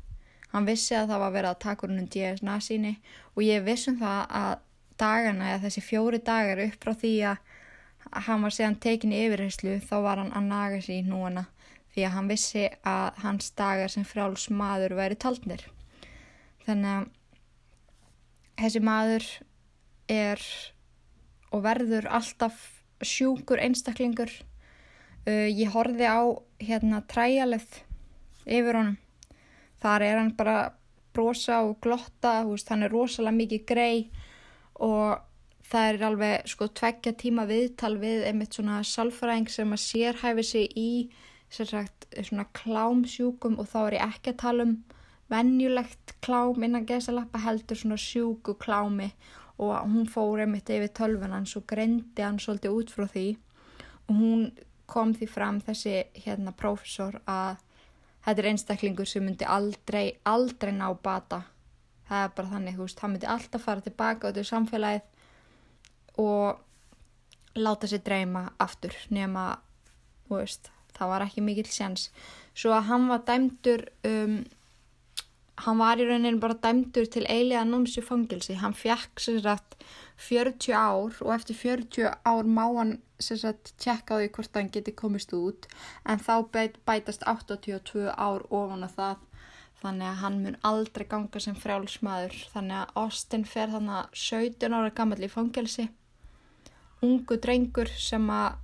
[0.52, 2.94] Hann vissi að það var verið að taka húnum DNA síni
[3.34, 4.52] og ég vissum það að
[4.98, 9.76] dagana eða þessi fjóri dagar upp frá því að hann var séðan tekin í yfirheyslu
[9.84, 11.44] þá var hann að naga sér í núana
[11.92, 15.66] því að hann vissi að hans dagar sem fráls maður væri taldnir.
[16.64, 17.06] Þannig að
[18.62, 19.28] þessi maður
[20.08, 20.42] er
[21.52, 22.58] og verður alltaf
[23.04, 24.30] sjúkur einstaklingur.
[25.28, 26.24] Uh, ég horfi á
[26.58, 27.82] hérna træjalið
[28.48, 28.98] yfir honum
[29.82, 30.58] þar er hann bara
[31.14, 33.96] brosa og glotta, veist, hann er rosalega mikið grei
[34.84, 35.18] og
[35.68, 40.78] það er alveg sko tveggja tíma viðtal við einmitt svona salfræðing sem að sérhæfi sig
[40.78, 40.90] í
[41.50, 44.76] sagt, svona klámsjúkum og þá er ég ekki að tala um
[45.28, 49.10] vennjulegt klám innan gesalappa heldur svona sjúku klámi
[49.58, 53.26] og hún fór einmitt yfir tölvunan svo greindi hann svolítið út frá því
[54.08, 54.44] og hún
[54.88, 57.58] kom því fram þessi hérna prófessor að
[58.24, 61.42] þetta er einstaklingur sem myndi aldrei, aldrei ná bata.
[62.08, 67.58] Það er bara þannig, þú veist, hann myndi alltaf fara tilbaka út í samfélagið og
[67.58, 69.44] láta sér dreyma aftur nema,
[70.28, 72.08] þú veist, það var ekki mikill séns.
[72.56, 74.40] Svo að hann var dæmdur, um,
[75.64, 78.58] hann var í rauninni bara dæmdur til eilega námsju fangilsi.
[78.60, 79.76] Hann fjekk sér rætt
[80.18, 84.94] 40 ár og eftir 40 ár má hann sagt, tjekka á því hvort hann geti
[84.94, 85.66] komist út.
[86.06, 86.46] En þá
[86.86, 89.24] bætast 82 ár ofan á það.
[89.78, 92.38] Þannig að hann mun aldrei ganga sem frjálsmaður.
[92.54, 95.88] Þannig að Austin fer þannig að 17 ára gammal í fangelsi.
[97.02, 98.58] Ungu drengur sem að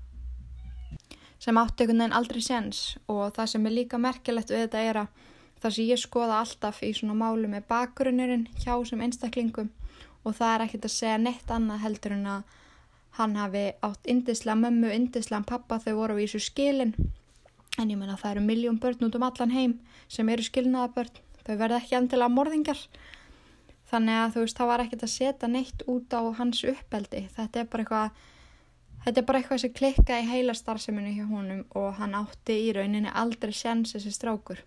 [1.38, 2.96] sem veginn aldrei séns.
[3.06, 5.22] Og það sem er líka merkilegt við þetta er að
[5.64, 9.70] það sem ég skoða alltaf í svona málu með bakgrunnurinn hjá sem einstaklingum
[10.24, 12.60] og það er ekkert að segja neitt annað heldur en að
[13.14, 16.94] hann hafi átt indislega mömmu, indislega pappa þau voru á ísu skilin.
[17.78, 21.56] En ég menna það eru miljón börn út um allan heim sem eru skilnaðabörn þau
[21.60, 22.80] verða ekki andilega morðingar
[23.90, 27.26] þannig að þú veist það var ekkert að setja neitt út á hans uppeldi.
[27.36, 28.24] Þetta er bara eitthvað
[29.04, 32.72] þetta er bara eitthvað sem klikka í heila starfseminu hjá honum og hann átti í
[32.76, 34.64] rauninni aldrei sjans þessi strákur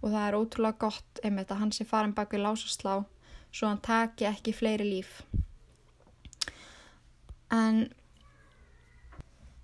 [0.00, 3.00] og það er ótrúlega gott einmitt að hann sé farin bak við lásaslá
[3.52, 5.22] svo hann taki ekki fleiri líf.
[7.50, 7.88] En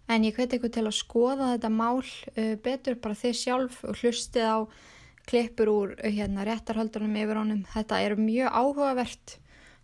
[0.09, 4.01] en ég hveti ykkur til að skoða þetta mál uh, betur bara þið sjálf og
[4.03, 4.59] hlustið á
[5.28, 7.62] klippur úr uh, hérna réttarhaldunum yfir honum.
[7.72, 9.39] Þetta er mjög áhugavert.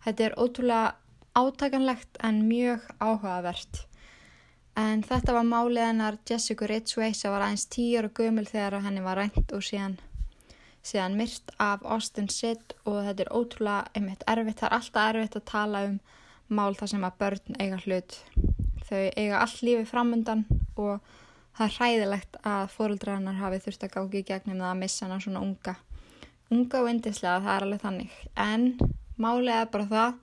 [0.05, 0.91] Þetta er ótrúlega
[1.37, 3.85] átakanlegt en mjög áhugavert.
[4.77, 9.03] En þetta var málið hennar Jessica Ridgway sem var aðeins tíur og gömul þegar henni
[9.03, 9.97] var rænt og síðan
[10.85, 15.37] síðan myrt af Austin Sitt og þetta er ótrúlega einmitt erfitt, það er alltaf erfitt
[15.37, 15.99] að tala um
[16.51, 18.17] mál þar sem að börn eiga hlut.
[18.89, 20.43] Þau eiga all lífi framundan
[20.75, 20.99] og
[21.57, 25.19] það er hræðilegt að fóruldrarnar hafi þurft að gági í gegnum það að missa hana
[25.23, 25.75] svona unga.
[26.51, 28.17] Unga og indislega, það er alveg þannig.
[28.35, 28.65] En
[29.21, 30.17] málið er bara það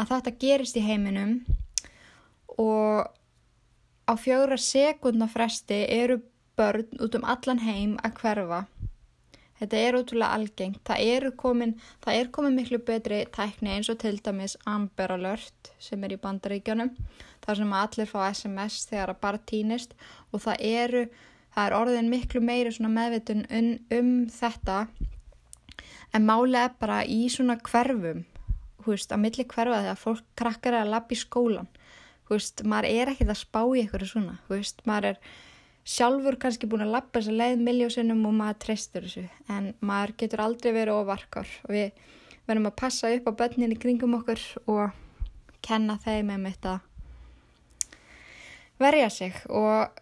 [0.00, 1.38] að þetta gerist í heiminum
[2.60, 3.08] og
[4.10, 6.18] á fjóra sekundna fresti eru
[6.58, 8.64] börn út um allan heim að hverfa
[9.60, 10.80] Þetta er ótrúlega algengt.
[10.88, 15.72] Það er komin, það er komin miklu betri tækni eins og til dæmis Amber Alert
[15.82, 16.94] sem er í bandaríkjónum.
[17.44, 19.92] Það sem allir fá SMS þegar að bara týnist
[20.32, 21.02] og það eru,
[21.52, 24.78] það er orðin miklu meiri meðvitun um, um þetta.
[26.16, 28.24] En málega er bara í svona hverfum,
[28.80, 31.68] hú veist, að milli hverfa þegar fólk krakkar að lappa í skólan.
[32.26, 35.20] þú veist, maður er ekkert að spá í eitthvað svona, þú veist, maður er
[35.90, 39.24] sjálfur kannski búin að lappa þessa leið miljósinnum og maður treystur þessu.
[39.50, 42.04] En maður getur aldrei verið ofarkar og við
[42.46, 44.94] verðum að passa upp á börnin í kringum okkur og
[45.66, 46.78] kenna þeim um þetta
[48.80, 49.36] verja sig.
[49.48, 50.00] Og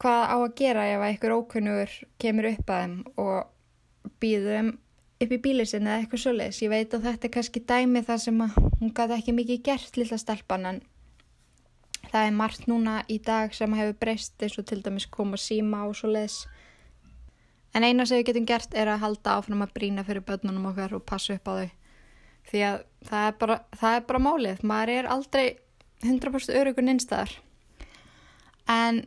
[0.00, 4.74] hvað á að gera ef einhver ókunnugur kemur upp að þeim og býðum
[5.16, 6.62] upp í bílið sinni eða eitthvað svoleiðis.
[6.62, 9.98] Ég veit að þetta er kannski dæmi þar sem að hún gæti ekki mikið gert
[10.00, 10.82] lilla stelpan en
[12.12, 15.84] það er margt núna í dag sem hefur breyst eins og til dæmis koma síma
[15.88, 16.44] og svoleiðis.
[17.76, 20.94] En eina sem við getum gert er að halda áfram að brína fyrir börnunum okkar
[20.96, 21.70] og passa upp á þau.
[22.46, 22.76] Því að
[23.08, 24.62] það er bara, það er bara málið.
[24.62, 25.46] Maður er aldrei
[26.04, 27.34] 100% örugun innstæðar.
[28.70, 29.02] En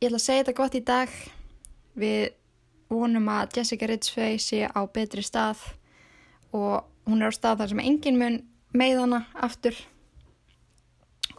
[0.00, 1.16] ég ætla að segja þetta gott í dag.
[1.96, 2.28] Við
[2.92, 5.64] vonum að Jessica Ridgway sé á betri stað
[6.54, 8.38] og hún er á stað þar sem engin mun
[8.76, 9.78] með hana aftur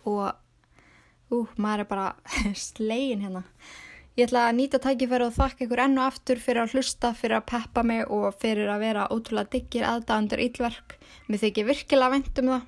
[0.08, 0.34] og
[1.34, 2.08] ú, maður er bara
[2.68, 3.44] slegin hérna.
[4.18, 7.50] Ég ætla að nýta tækifæri og þakka ykkur ennu aftur fyrir að hlusta, fyrir að
[7.52, 10.96] peppa mig og fyrir að vera ótrúlega diggir aðdæðandur ílverk.
[11.30, 12.64] Mér þykir virkilega vænt um það.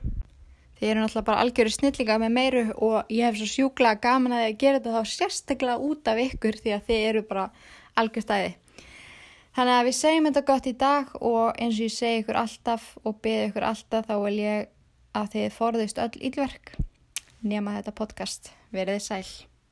[0.79, 4.43] Þið eru náttúrulega bara algjöru snillinga með meiru og ég hef svo sjúklega gaman að
[4.45, 7.47] að gera þetta þá sérstaklega út af ykkur því að þið eru bara
[7.99, 8.53] algjörstæði.
[9.57, 12.85] Þannig að við segjum þetta gott í dag og eins og ég segi ykkur alltaf
[13.01, 14.69] og beði ykkur alltaf þá vil ég
[15.17, 16.75] að þið forðist öll ílverk
[17.41, 18.51] nema þetta podcast.
[18.75, 19.48] Verðið sæl.